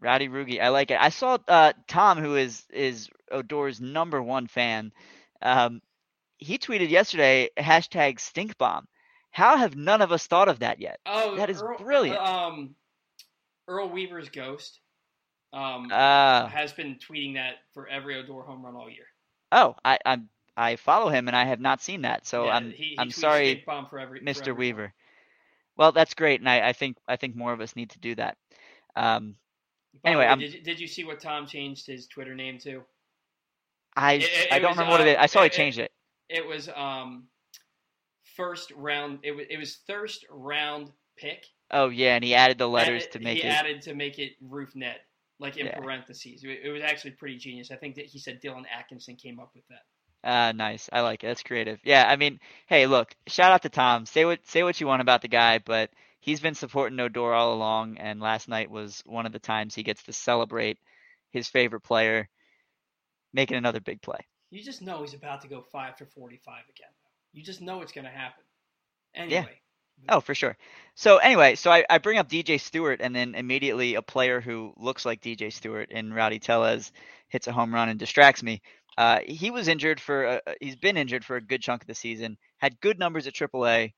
[0.00, 1.00] Rowdy Rugi, I like it.
[1.00, 4.90] I saw uh, Tom, who is is Odor's number one fan.
[5.40, 5.82] Um,
[6.38, 8.88] he tweeted yesterday hashtag stink bomb.
[9.38, 10.98] How have none of us thought of that yet?
[11.06, 12.18] Oh, That is Earl, brilliant.
[12.18, 12.74] Um,
[13.68, 14.80] Earl Weaver's ghost
[15.52, 19.06] um, Uh, has been tweeting that for every Odor home run all year.
[19.52, 22.70] oh, I I'm, I follow him and I have not seen that, so Yeah, I'm
[22.72, 24.56] he, he I'm sorry, every Mr.
[24.56, 24.92] Weaver.
[25.76, 28.16] Well, that's great, and I, I think I think more of us need to do
[28.16, 28.36] that.
[28.96, 29.36] Um,
[30.04, 32.82] Anyway, way, did you, did you see what Tom changed his Twitter name to?
[33.94, 35.22] I It- it- I don't was, remember what it uh.
[35.22, 35.92] I saw he changed it.
[36.28, 37.28] It was um,
[38.38, 39.18] first round.
[39.22, 41.44] It was it was first round pick.
[41.70, 43.50] Oh yeah, and he added the letters Added- to make he it.
[43.50, 45.00] added to make it Roof net,
[45.38, 45.78] like in Yeah.
[45.78, 46.42] parentheses.
[46.44, 47.70] It, it was actually pretty genius.
[47.70, 49.82] I think that he said Dylan Atkinson came up with that.
[50.24, 50.88] Ah, nice.
[50.92, 51.26] I like it.
[51.26, 51.78] That's creative.
[51.84, 54.06] Yeah, I mean, hey, look, shout out to Tom.
[54.06, 57.52] Say what say what you want about the guy, but he's been supporting Odor all
[57.52, 60.78] along, and last night was one of the times he gets to celebrate
[61.30, 62.28] his favorite player
[63.34, 64.18] making another big play.
[64.50, 66.88] You just know he's about to go five for forty-five again.
[67.32, 68.44] You just know it's going to happen.
[69.14, 69.60] Anyway,
[70.08, 70.56] Oh, for sure.
[70.94, 74.72] So anyway, so I, I bring up DJ Stewart, and then immediately a player who
[74.76, 76.92] looks like DJ Stewart in Rowdy Tellez
[77.28, 78.62] hits a home run and distracts me.
[78.96, 81.94] Uh, he was injured for a, he's been injured for a good chunk of the
[81.94, 82.36] season.
[82.58, 83.92] Had good numbers at AAA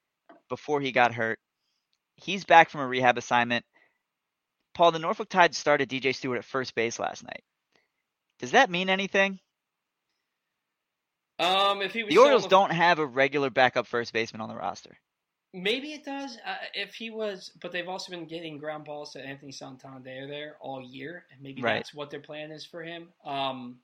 [0.48, 1.38] before he got hurt.
[2.16, 3.64] He's back from a rehab assignment.
[4.74, 7.42] Paul, the Norfolk Tides started DJ Stewart at first base last night.
[8.40, 9.38] Does that mean anything?
[11.41, 14.49] Um, if he was The Orioles on don't have a regular backup first baseman on
[14.49, 14.97] the roster.
[15.53, 16.36] Maybe it does.
[16.47, 20.57] Uh, if he was, but they've also been getting ground balls to Anthony Santander there
[20.61, 21.74] all year, and maybe Right.
[21.76, 23.09] that's what their plan is for him.
[23.24, 23.80] Um,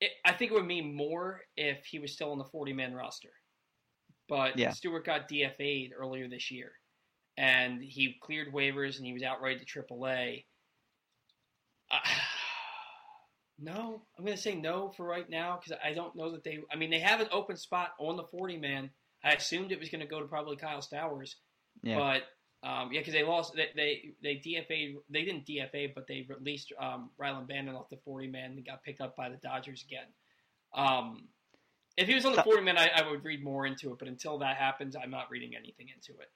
[0.00, 3.32] it, I think it would mean more if he was still on the forty-man roster.
[4.28, 4.70] But Yeah.
[4.70, 6.72] Stewart got DFA'd earlier this year,
[7.36, 10.44] and he cleared waivers and he was outright to AAA.
[11.90, 11.98] Uh,
[13.58, 16.58] no, I'm going to say no for right now because I don't know that they.
[16.72, 18.90] I mean, they have an open spot on the forty-man.
[19.24, 21.34] I assumed it was going to go to probably Kyle Stowers,
[21.82, 21.96] Yeah.
[21.96, 23.54] but um, yeah, because they lost.
[23.54, 24.94] They, they they DFA.
[25.10, 28.82] They didn't DFA, but they released um, Rylan Bannon off the forty man and got
[28.84, 30.06] picked up by the Dodgers again.
[30.74, 31.28] Um,
[31.96, 33.98] If he was on the 40 man, I, I would read more into it.
[33.98, 36.28] But until that happens, I'm not reading anything into it.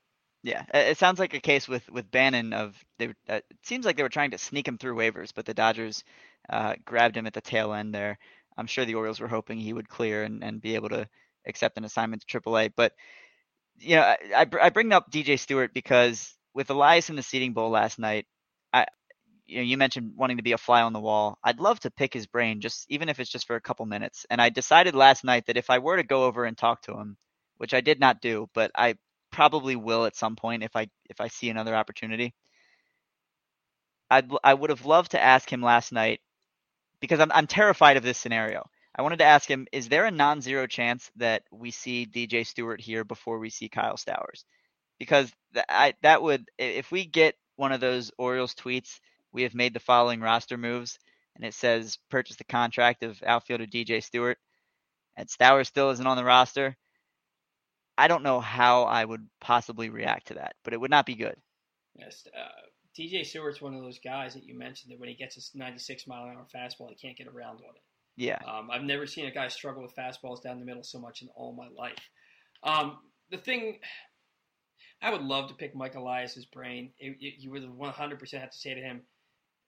[0.44, 3.08] Yeah, it sounds like a case with with Bannon of they.
[3.28, 6.02] Uh, it seems like they were trying to sneak him through waivers, but the Dodgers
[6.50, 8.18] uh, grabbed him at the tail end there.
[8.56, 11.08] I'm sure the Orioles were hoping he would clear and, and be able to
[11.46, 12.72] accept an assignment to AAA.
[12.76, 12.92] But
[13.78, 17.70] you know, I, I bring up DJ Stewart because with Elias in the seating bowl
[17.70, 18.26] last night,
[18.72, 18.86] I
[19.46, 21.38] you know you mentioned wanting to be a fly on the wall.
[21.42, 24.26] I'd love to pick his brain, just even if it's just for a couple minutes.
[24.30, 26.92] And I decided last night that if I were to go over and talk to
[26.98, 27.16] him,
[27.56, 28.96] which I did not do, but I
[29.30, 32.34] probably will at some point if I if I see another opportunity.
[34.10, 36.20] I'd I would have loved to ask him last night
[37.02, 38.70] because I'm I'm terrified of this scenario.
[38.96, 42.80] I wanted to ask him: Is there a non-zero chance that we see DJ Stewart
[42.80, 44.44] here before we see Kyle Stowers?
[44.98, 49.00] Because th- I, that would, if we get one of those Orioles tweets,
[49.32, 50.98] we have made the following roster moves,
[51.34, 54.38] and it says purchase the contract of outfielder DJ Stewart,
[55.16, 56.76] and Stowers still isn't on the roster.
[57.98, 61.14] I don't know how I would possibly react to that, but it would not be
[61.16, 61.36] good.
[61.94, 62.48] Yes, uh,
[62.98, 66.06] DJ Stewart's one of those guys that you mentioned that when he gets his 96
[66.06, 67.82] mile an hour fastball, he can't get around on it.
[68.16, 68.38] Yeah.
[68.46, 71.28] Um, I've never seen a guy struggle with fastballs down the middle so much in
[71.34, 71.98] all my life.
[72.62, 72.98] Um,
[73.30, 73.78] the thing,
[75.00, 76.92] I would love to pick Mike Elias's brain.
[76.98, 79.02] It, it, you would 100% have to say to him,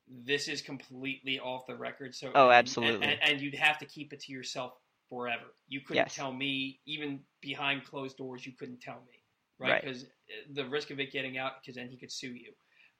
[0.07, 3.07] "This is completely off the record." So, oh, absolutely.
[3.07, 4.75] And, and, and you'd have to keep it to yourself
[5.09, 5.55] forever.
[5.69, 6.15] You couldn't yes.
[6.15, 9.23] tell me, even behind closed doors, you couldn't tell me,
[9.59, 9.83] right?
[9.83, 10.55] Because right.
[10.55, 12.53] The risk of it getting out, because then he could sue you.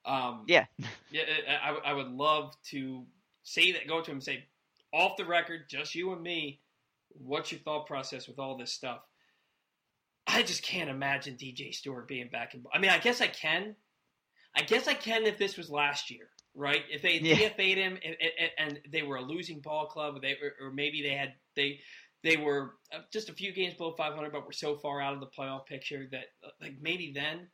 [0.05, 0.67] Um, yeah.
[1.11, 1.23] yeah.
[1.63, 3.05] I, I would love to
[3.43, 4.45] say that, go to him and say,
[4.93, 6.61] off the record, just you and me,
[7.09, 9.01] what's your thought process with all this stuff?
[10.27, 12.65] I just can't imagine DJ Stewart being back in.
[12.73, 13.77] I mean, I guess I can.
[14.57, 16.83] I guess I can if this was last year, right?
[16.91, 17.35] If they yeah.
[17.35, 18.17] DFA'd him and,
[18.57, 21.81] and, they were a losing ball club, or they or maybe they had they
[22.23, 25.21] they were uh, just a few games below 500, but were so far out of
[25.21, 27.49] the playoff picture that uh, like maybe then.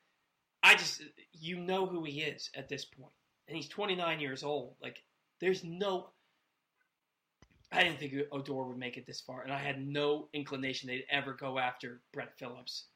[0.63, 1.03] I just
[1.33, 3.13] you know who he is at this point,
[3.49, 4.75] and he's 29 years old.
[4.83, 5.03] Like
[5.41, 6.11] there's no
[7.73, 11.05] I didn't think Odor would make it this far, and I had no inclination they'd
[11.11, 12.87] ever go after Brett Phillips.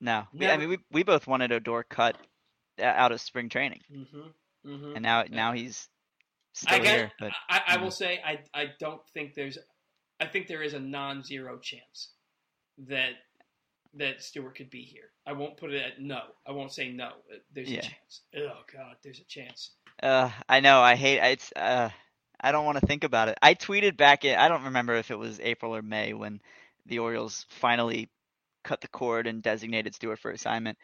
[0.00, 2.16] No, we, I mean we we both wanted Odor cut
[2.80, 4.96] out of spring training, mm-hmm, mm-hmm.
[4.96, 5.88] and now now he's
[6.54, 7.12] still I here.
[7.20, 9.58] But I, I will say I I don't think there's
[10.18, 12.10] I think there is a non-zero chance
[12.88, 13.12] that
[13.94, 15.10] that Stewart could be here.
[15.26, 16.20] I won't put it at no.
[16.46, 17.10] I won't say no.
[17.52, 17.80] There's yeah.
[17.80, 18.20] a chance.
[18.36, 19.70] Oh God, there's a chance.
[20.02, 20.80] Uh, I know.
[20.80, 21.52] I hate it's.
[21.54, 21.90] Uh,
[22.40, 23.38] I don't want to think about it.
[23.40, 26.40] I tweeted back in, I don't remember if it was April or May when
[26.86, 28.10] the Orioles finally
[28.64, 30.76] cut the cord and designated Stewart for assignment.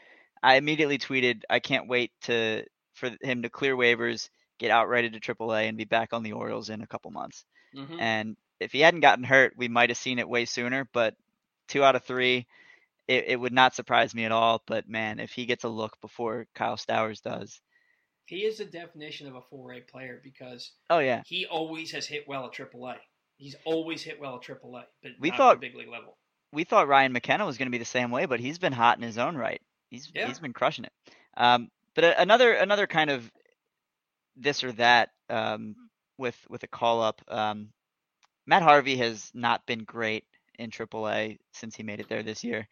[0.43, 4.29] I immediately tweeted, I can't wait to for him to clear waivers,
[4.59, 7.45] get outrighted to AAA, and be back on the Orioles in a couple months.
[7.77, 8.01] Mm-hmm.
[8.01, 10.89] And if he hadn't gotten hurt, we might have seen it way sooner.
[10.93, 11.15] But
[11.69, 12.47] two out of three,
[13.09, 14.63] it, it would not surprise me at all.
[14.67, 17.61] But man, if he gets a look before Kyle Stowers does,
[18.27, 22.29] he is the definition of a 4A player because oh yeah, he always has hit
[22.29, 22.97] well at AAA.
[23.39, 26.17] He's always hit well at AAA, but we thought big league level.
[26.53, 28.97] We thought Ryan McKenna was going to be the same way, but he's been hot
[28.97, 29.61] in his own right.
[29.91, 30.27] He's yeah.
[30.27, 30.93] he's been crushing it.
[31.37, 33.31] Um, but another another kind of
[34.37, 35.75] this or that um,
[36.19, 37.23] with with a call up.
[37.29, 37.71] Um,
[38.47, 40.25] Matt Harvey has not been great
[40.59, 42.69] in AAA since he made it there this year.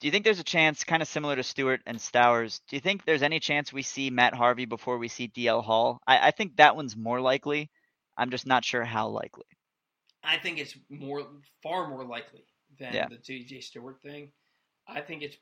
[0.00, 2.60] Do you think there's a chance, kind of similar to Stewart and Stowers?
[2.68, 6.00] Do you think there's any chance we see Matt Harvey before we see DL Hall?
[6.06, 7.70] I, I think that one's more likely.
[8.16, 9.44] I'm just not sure how likely.
[10.24, 11.26] I think it's more,
[11.62, 12.44] far more likely
[12.78, 13.08] than yeah.
[13.08, 14.32] the DJ Stewart thing.
[14.88, 15.36] I think it's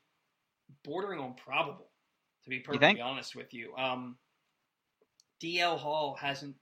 [0.83, 1.89] bordering on probable,
[2.43, 3.73] to be perfectly honest with you.
[3.77, 4.17] Um,
[5.41, 6.55] DL Hall hasn't.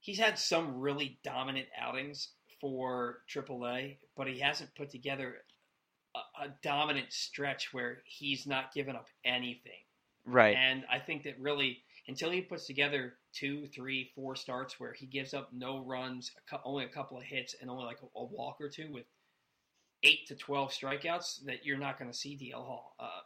[0.00, 5.36] He's had some really dominant outings for AAA, but he hasn't put together
[6.40, 9.72] a, dominant stretch where he's not giving up anything.
[10.24, 10.56] Right.
[10.56, 15.06] And I think that really until he puts together two, three, four starts where he
[15.06, 18.24] gives up no runs, a only a couple of hits, and only like a, a,
[18.24, 19.04] walk or two with
[20.02, 22.96] eight to twelve strikeouts, that you're not going to see DL Hall.
[22.98, 23.20] Uh,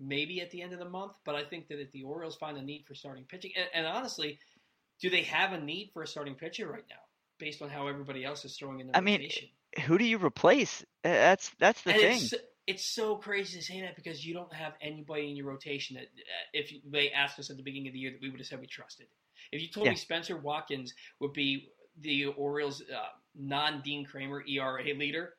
[0.00, 2.56] maybe at the end of the month, but I think that if the Orioles find
[2.56, 4.38] a need for starting pitching, and, and honestly,
[5.00, 6.96] do they have a need for a starting pitcher right now,
[7.38, 9.44] based on how everybody else is throwing in the I rotation?
[9.44, 9.50] Mean,
[9.82, 10.84] who do you replace?
[11.02, 12.16] That's that's the and thing.
[12.16, 12.34] It's,
[12.66, 16.04] it's, so crazy to say that because you don't have anybody in your rotation that
[16.04, 18.46] uh, if they asked us at the beginning of the year that we would have
[18.46, 19.06] said we trusted.
[19.52, 19.92] If you told yeah.
[19.92, 21.68] me Spenser Watkins would be
[22.00, 25.34] the Orioles' uh, non-Dean Kremer ERA leader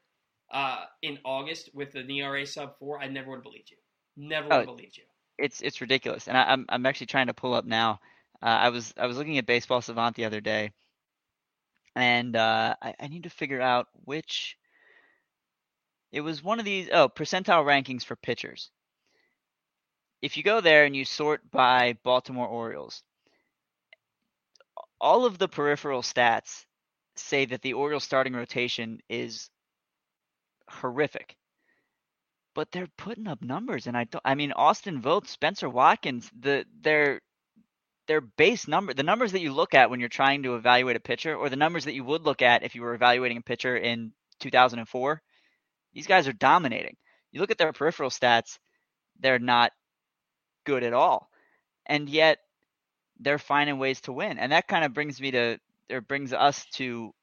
[0.51, 3.77] uh, in August with an ERA sub four, I never would have believed you.
[4.17, 5.03] Never would have oh, believed you.
[5.37, 7.99] It's it's ridiculous, and I, am I'm, I'm actually trying to pull up now.
[8.41, 10.71] Uh, I was I was looking at Baseball Savant the other day,
[11.95, 14.57] and uh, I, I, need to figure out which
[16.11, 18.69] It was one of these oh percentile rankings for pitchers.
[20.21, 23.03] If you go there and you sort by Baltimore Orioles,
[24.99, 26.65] all of the peripheral stats
[27.15, 29.49] say that the Orioles starting rotation is
[30.69, 31.37] horrific.
[32.55, 36.65] But they're putting up numbers and I don't I mean Austin Voth, Spenser Watkins, the
[36.81, 37.21] their
[38.07, 40.99] their base number the numbers that you look at when you're trying to evaluate a
[40.99, 43.75] pitcher or the numbers that you would look at if you were evaluating a pitcher
[43.77, 45.21] in 2004,
[45.93, 46.97] these guys are dominating.
[47.31, 48.59] You look at their peripheral stats,
[49.19, 49.71] they're not
[50.65, 51.29] good at all.
[51.85, 52.39] And yet
[53.19, 54.37] they're finding ways to win.
[54.39, 55.59] And that kind of brings me to
[55.91, 57.13] or brings us to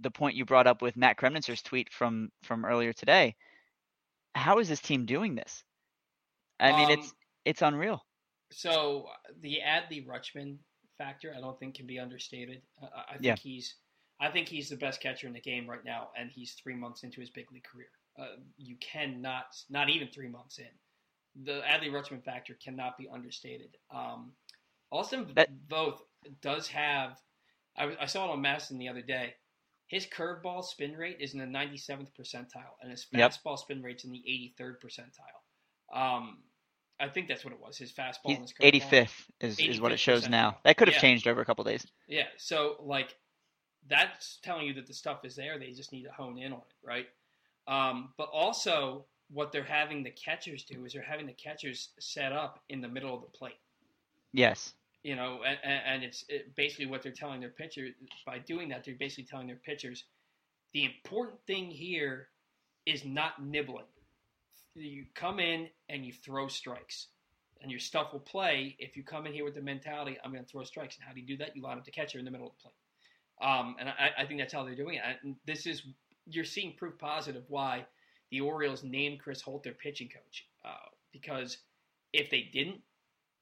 [0.00, 3.36] the point you brought up with Matt Kremnitzer's tweet from from earlier today.
[4.34, 5.64] How is this team doing this?
[6.60, 7.14] I mean, Um, it's
[7.44, 8.04] it's unreal.
[8.54, 9.08] So
[9.40, 10.58] the Adley Rutschman
[10.96, 12.62] factor, I don't think can be understated.
[12.80, 13.36] Uh, I think Yeah.
[13.36, 13.74] he's,
[14.20, 17.02] I think he's the best catcher in the game right now, and he's three months
[17.02, 17.88] into his big league career.
[18.16, 20.70] Uh, you cannot, not even three months in,
[21.44, 23.76] the Adley Rutschman factor cannot be understated.
[23.90, 24.36] Um,
[24.92, 26.00] Austin That- Voth
[26.40, 27.20] does have.
[27.76, 29.34] I, I saw it on MASN the other day.
[29.88, 33.32] His curveball spin rate is in the 97th percentile, and his Yep.
[33.32, 34.22] fastball spin rate's in the
[34.60, 35.92] 83rd percentile.
[35.92, 36.44] Um,
[37.00, 37.76] I think that's what it was.
[37.76, 38.90] His fastball He's and his curveball.
[38.90, 40.58] 85th is, is what it shows now.
[40.64, 41.00] That could have Yeah.
[41.00, 41.86] changed over a couple days.
[42.06, 42.26] Yeah.
[42.36, 43.16] So like,
[43.88, 45.58] that's telling you that the stuff is there.
[45.58, 47.06] They just need to hone in on it, right?
[47.66, 52.32] Um, but also, what they're having the catchers do is they're having the catchers set
[52.32, 53.58] up in the middle of the plate.
[54.32, 54.74] Yes.
[55.02, 57.88] You know, and, and it's it, basically what they're telling their pitcher
[58.24, 58.84] by doing that.
[58.84, 60.04] They're basically telling their pitchers,
[60.72, 62.28] the important thing here
[62.86, 63.84] is not nibbling.
[64.74, 67.08] You come in and you throw strikes,
[67.60, 70.44] and your stuff will play if you come in here with the mentality, I'm going
[70.44, 70.96] to throw strikes.
[70.96, 71.56] And how do you do that?
[71.56, 72.74] You line up the catcher in the middle of the plate.
[73.42, 75.02] Um, and I, I think that's how they're doing it.
[75.22, 75.82] And this is
[76.26, 77.86] you're seeing proof positive why
[78.30, 81.58] the Orioles named Chris Holt their pitching coach uh, because
[82.12, 82.80] if they didn't,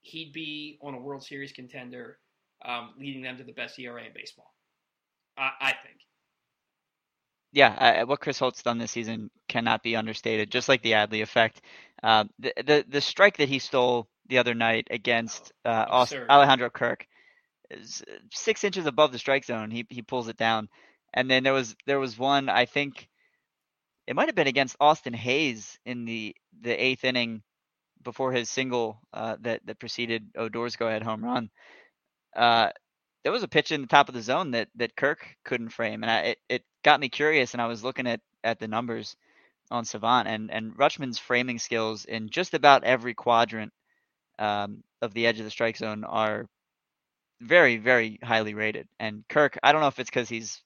[0.01, 2.17] he'd be on a World Series contender,
[2.65, 4.53] um, leading them to the best ERA in baseball.
[5.37, 5.99] I, I think.
[7.53, 10.51] Yeah, I, what Chris Holt's done this season cannot be understated.
[10.51, 11.61] Just like the Adley effect,
[12.03, 16.69] uh, the, the the strike that he stole the other night against uh, Aus- Alejandro
[16.71, 17.07] Kirk,
[17.71, 19.71] is six inches above the strike zone.
[19.71, 20.69] He he pulls it down,
[21.13, 23.09] and then there was there was one I think
[24.07, 27.43] it might have been against Austin Hays in the the eighth inning
[28.03, 31.49] before his single uh, that that preceded Odor's go ahead home run.
[32.35, 32.69] Uh,
[33.23, 36.03] there was a pitch in the top of the zone that that Kirk couldn't frame,
[36.03, 37.53] and I, it it got me curious.
[37.53, 39.15] And I was looking at at the numbers
[39.71, 43.73] on Savant, and and Rutschman's framing skills in just about every quadrant
[44.39, 46.45] um, of the edge of the strike zone are
[47.41, 48.87] very very highly rated.
[48.99, 50.61] And Kirk, I don't know if it's because he's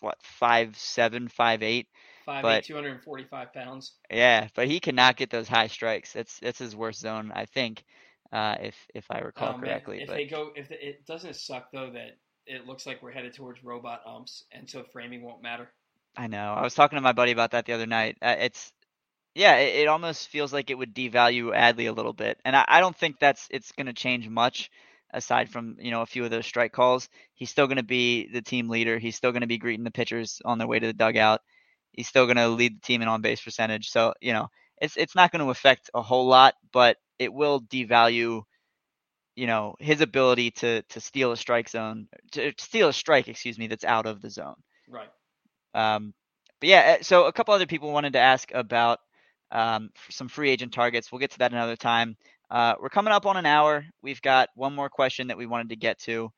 [0.00, 1.88] what five seven five eight.
[2.24, 3.92] Five But- eight, 245 pounds.
[4.10, 6.12] Yeah, but he cannot get those high strikes.
[6.12, 7.84] That's that's his worst zone, I think,
[8.32, 10.02] uh, if if I recall Oh, correctly.
[10.02, 13.12] If but they go, if the, it doesn't suck though that it looks like we're
[13.12, 15.68] headed towards robot umps, and so framing won't matter.
[16.16, 16.54] I know.
[16.54, 18.16] I was talking to my buddy about that the other night.
[18.20, 18.72] Uh, it's
[19.34, 22.64] yeah, it, it almost feels like it would devalue Adley a little bit, and I,
[22.66, 24.70] I don't think that's it's going to change much.
[25.10, 28.28] Aside from you know a few of those strike calls, he's still going to be
[28.30, 28.98] the team leader.
[28.98, 31.40] He's still going to be greeting the pitchers on their way to the dugout.
[31.92, 33.88] He's still going to lead the team in on base percentage.
[33.88, 34.48] So you know
[34.80, 38.42] it's it's not going to affect a whole lot, but it will devalue
[39.36, 43.58] you know his ability to to steal a strike zone to steal a strike excuse
[43.58, 44.56] me that's out of the zone
[44.88, 45.10] Right.
[45.74, 46.14] um,
[46.60, 48.98] but yeah, uh, so a couple other people wanted to ask about
[49.52, 51.10] um, some free agent targets.
[51.12, 52.16] We'll get to that another time.
[52.50, 53.84] Uh, we're coming up on an hour.
[54.02, 56.30] We've got one more question that we wanted to get to.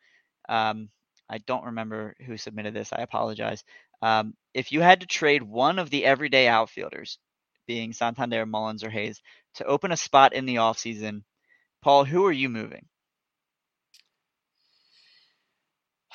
[0.49, 0.89] Um,
[1.29, 2.93] I don't remember who submitted this.
[2.93, 3.65] I apologize.
[4.03, 7.19] Um, if you had to trade one of the everyday outfielders,
[7.67, 9.21] being Santander, Mullins, or Hays,
[9.55, 11.23] to open a spot in the offseason,
[11.83, 12.87] Paul, who are you moving?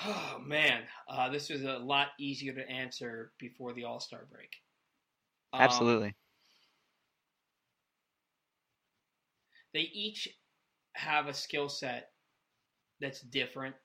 [0.06, 4.52] Oh man, uh, this was a lot easier to answer before the All Star break.
[5.54, 6.16] Um, Absolutely.
[9.74, 10.30] they each
[10.94, 12.12] have a skill set
[13.00, 13.76] that's different,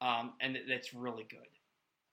[0.00, 1.46] um, and that's really good.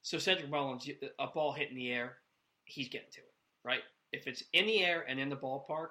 [0.02, 0.89] So Cedric Mullins,
[1.20, 2.18] a ball hit in the air,
[2.66, 3.34] he's getting to it,
[3.64, 3.82] right?
[4.12, 5.89] If it's in the air and in the ballpark,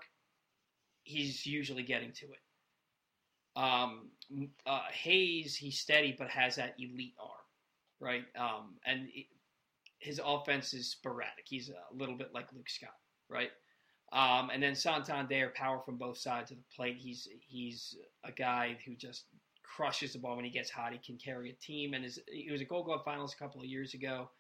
[1.04, 2.40] he's usually getting to it.
[3.56, 4.10] Um,
[4.66, 7.30] uh, Hays, he's steady but has that elite arm,
[8.00, 8.24] right?
[8.36, 9.26] Um, and it-
[10.00, 11.44] his offense is sporadic.
[11.48, 12.94] He's a little bit like Luke Scott,
[13.28, 13.50] right?
[14.12, 16.96] Um, and then Santander, power from both sides of the plate.
[16.96, 19.26] He's he's a guy who just
[19.64, 20.92] crushes the ball when he gets hot.
[20.92, 23.60] He can carry a team, and is he was a Gold Glove finalist a couple
[23.60, 24.30] of years ago.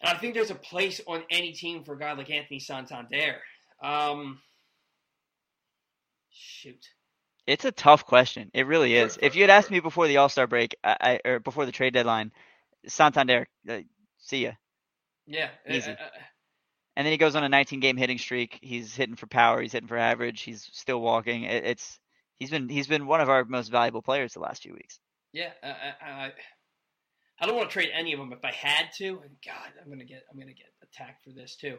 [0.00, 3.36] And I think there's a place on any team for a guy like Anthony Santander.
[3.82, 4.40] Um,
[6.30, 6.84] shoot.
[7.46, 8.50] It's a tough question.
[8.54, 9.18] It really is.
[9.22, 11.94] if you had asked me before the All Star break, I, or before the trade
[11.94, 12.32] deadline,
[12.86, 13.78] Santander, uh,
[14.18, 14.52] see ya.
[15.26, 15.90] Yeah, Easy.
[15.90, 16.08] uh, uh,
[16.96, 18.58] And then he goes on a 19 game hitting streak.
[18.62, 19.60] He's hitting for power.
[19.60, 20.42] He's hitting for average.
[20.42, 21.44] He's still walking.
[21.44, 21.98] It, it's
[22.38, 24.98] he's been he's been one of our most valuable players the last few weeks.
[25.32, 25.50] yeah.
[25.62, 25.68] I,
[26.04, 26.32] I,
[27.40, 28.32] I, don't want to trade any of them.
[28.32, 31.56] If I had to, and God, I'm gonna get I'm gonna get attacked for this
[31.56, 31.78] too.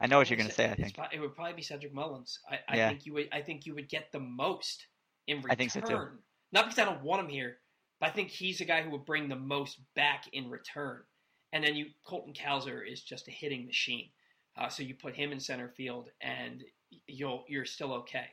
[0.00, 0.70] I know what you're gonna say.
[0.70, 0.96] I think.
[1.12, 2.38] it would probably be Cedric Mullins.
[2.48, 2.88] I, I Yeah.
[2.88, 3.28] think you would.
[3.32, 4.86] I think you would get the most
[5.26, 5.50] in return.
[5.50, 6.08] I think so, too.
[6.52, 7.58] Not because I don't want him here,
[8.00, 11.02] but I think he's the guy who would bring the most back in return.
[11.52, 14.10] And then you, Colton Cowser is just a hitting machine.
[14.56, 16.64] Uh, so you put him in center field, and
[17.06, 18.26] you'll you're still okay.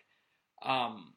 [0.61, 1.13] Um,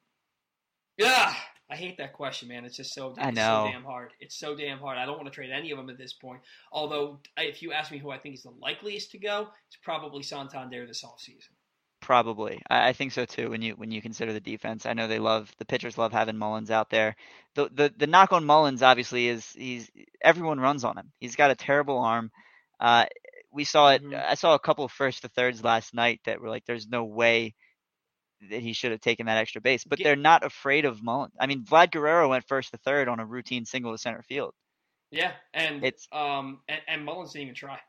[0.96, 1.34] yeah,
[1.70, 2.64] I hate that question, man.
[2.64, 3.66] It's just so I know.
[3.66, 4.12] so damn hard.
[4.20, 4.96] It's so damn hard.
[4.96, 6.40] I don't want to trade any of them at this point.
[6.72, 10.22] Although, if you ask me who I think is the likeliest to go, it's probably
[10.22, 11.50] Santander this offseason.
[12.00, 13.50] Probably, I, I think so too.
[13.50, 16.38] When you when you consider the defense, I know they love the pitchers love having
[16.38, 17.16] Mullins out there.
[17.54, 19.90] The the the knock on Mullins obviously is he's
[20.22, 21.12] everyone runs on him.
[21.18, 22.30] He's got a terrible arm.
[22.80, 23.06] Uh,
[23.50, 24.02] we saw it.
[24.02, 24.14] Mhm.
[24.14, 27.04] I saw a couple of first to thirds last night that were like, "There's no
[27.04, 27.54] way
[28.50, 31.34] that he should have taken that extra base." But they're not afraid of Mullins.
[31.40, 34.54] I mean, Vlad Guerrero went first to third on a routine single to center field.
[35.10, 37.80] Yeah, and It's- um and, and Mullins didn't even try.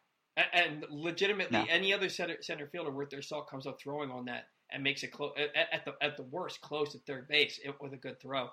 [0.54, 1.66] And legitimately, No.
[1.70, 5.04] any other center center fielder worth their salt comes up throwing on that and makes
[5.04, 7.98] it close at, at the at the worst close to third base it, with a
[7.98, 8.50] good throw.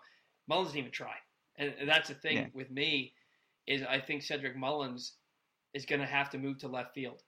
[0.49, 1.14] Mullins didn't even try,
[1.59, 2.47] and that's the thing Yeah.
[2.55, 3.14] with me
[3.68, 5.16] is I think Cedric Mullins
[5.74, 7.22] is going to have to move to left field.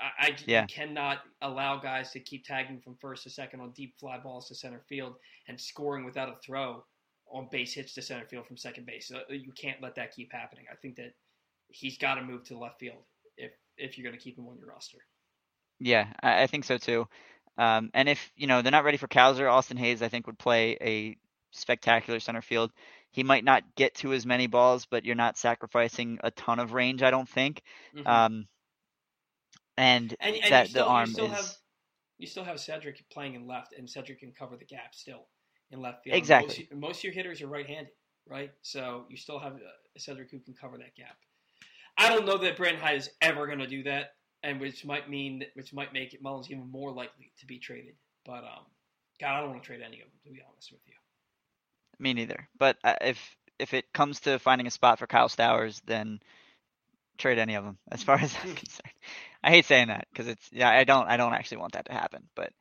[0.00, 0.66] I, I Yeah.
[0.66, 4.54] cannot allow guys to keep tagging from first to second on deep fly balls to
[4.54, 5.14] center field
[5.48, 6.84] and scoring without a throw
[7.30, 9.08] on base hits to center field from second base.
[9.08, 10.64] So you can't let that keep happening.
[10.72, 11.14] I think that
[11.68, 13.02] he's got to move to left field
[13.36, 14.98] if if you're going to keep him on your roster.
[15.78, 17.06] Yeah, I, I think so too.
[17.56, 20.38] Um, and if you know they're not ready for Cowser, Austin Hays I think would
[20.38, 21.16] play a
[21.50, 22.72] spectacular center field.
[23.10, 26.72] He might not get to as many balls, but you're not sacrificing a ton of
[26.72, 27.62] range, I don't think.
[27.94, 28.06] Mhm.
[28.06, 28.48] Um,
[29.78, 31.56] and, and and that still, the arm you still is have
[32.18, 35.26] you still have Cedric playing in left, and Cedric can cover the gap still
[35.70, 36.16] in left field.
[36.16, 36.68] Exactly.
[36.72, 37.92] Most, most of your hitters are right-handed,
[38.28, 38.50] right?
[38.62, 39.58] So you still have uh,
[39.96, 41.16] Cedric who can cover that gap.
[41.96, 45.08] I don't know that Brandon Hyde is ever going to do that, and which might
[45.08, 47.94] mean which might make it Mullins even more likely to be traded.
[48.24, 48.66] But um,
[49.20, 50.94] God, I don't want to trade any of them to be honest with you.
[51.98, 52.48] me neither.
[52.58, 56.20] But uh, if if it comes to finding a spot for Kyle Stowers, then
[57.16, 57.78] trade any of them.
[57.90, 58.92] As far as I'm concerned,
[59.42, 61.92] I hate saying that because it's yeah I don't I don't actually want that to
[61.92, 62.28] happen.
[62.34, 62.52] But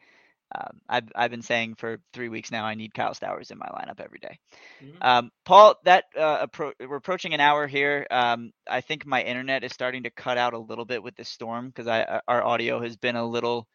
[0.56, 3.68] um, I've I've been saying for three weeks now I need Kyle Stowers in my
[3.68, 4.38] lineup every day.
[4.84, 4.98] Mhm.
[5.02, 8.08] Um, Paul, that uh, appro- we're approaching an hour here.
[8.12, 11.30] Um, I think my internet is starting to cut out a little bit with this
[11.30, 13.68] storm because I uh, our audio has been a little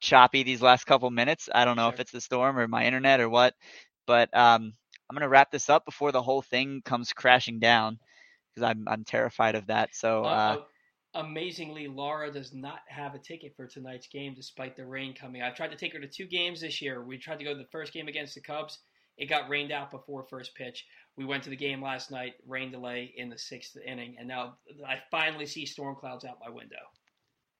[0.00, 1.48] choppy these last couple minutes.
[1.54, 3.54] I don't know if it's the storm or my internet or what,
[4.06, 4.72] but um,
[5.08, 7.98] I'm gonna wrap this up before the whole thing comes crashing down
[8.54, 9.94] because I'm I'm terrified of that.
[9.94, 10.56] So uh,
[11.16, 15.42] amazingly, Laura does not have a ticket for tonight's game despite the rain coming.
[15.42, 17.02] I've tried to take her to two games this year.
[17.02, 18.78] We tried to go to the first game against the Cubs.
[19.16, 20.84] It got rained out before first pitch.
[21.16, 24.58] We went to the game last night, rain delay in the sixth inning, and now
[24.86, 26.76] I finally see storm clouds out my window.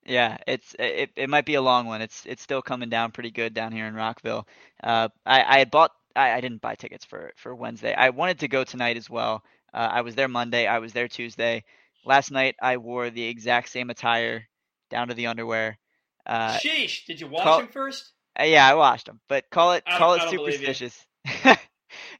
[0.05, 2.03] Yeah, it's it, it might be a long one.
[2.03, 4.47] It's it's still coming down pretty good down here in Rockville.
[4.83, 7.95] Uh, I I had bought I, I didn't buy tickets for for Wednesday.
[7.95, 9.43] I wanted to go tonight as well.
[9.73, 10.67] Uh, I was there Monday.
[10.67, 11.65] I was there Tuesday.
[12.07, 14.49] Last night I wore the exact same attire
[14.91, 15.77] down to the underwear.
[16.25, 17.05] Uh, Sheesh!
[17.07, 18.13] Did you wash call- him first?
[18.39, 20.73] uh, yeah, I washed them, but call it call it I don't believe you.
[20.73, 21.07] superstitious.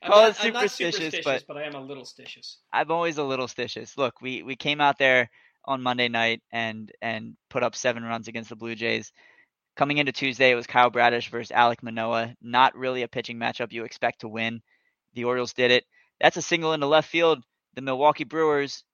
[0.05, 2.57] Call not, it I'm not superstitious, superstitious, but but I am a little stitious.
[2.73, 3.97] I'm always a little stitious.
[3.97, 5.31] Look, we we came out there
[5.65, 9.13] on Monday night and and put up seven runs against the Blue Jays.
[9.77, 12.35] Coming into Tuesday, it was Kyle Bradish versus Alek Manoah.
[12.41, 14.63] Not really a pitching matchup you expect to win.
[15.15, 15.85] The Orioles did it.
[16.21, 17.45] That's a single into left field.
[17.75, 18.85] The Milwaukee Brewers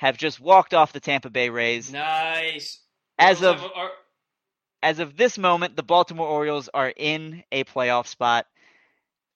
[0.00, 1.92] have just walked off the Tampa Bay Rays.
[1.92, 2.80] Nice.
[3.18, 3.92] As of are-
[4.82, 8.46] as of this moment, the Baltimore Orioles are in a playoff spot.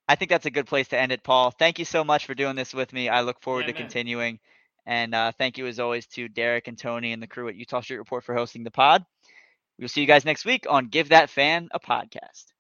[0.09, 1.51] I think that's a good place to end it, Paul.
[1.51, 3.11] Thank you so much for doing this with me.
[3.11, 3.83] I look forward Yeah, to man.
[3.83, 4.39] continuing.
[4.87, 7.83] And uh, thank you, as always, to Derek and Tony and the crew at Eutaw
[7.85, 9.05] Street Report for hosting the pod.
[9.79, 12.54] We'll see you guys next week on Give That Fan a Podcast.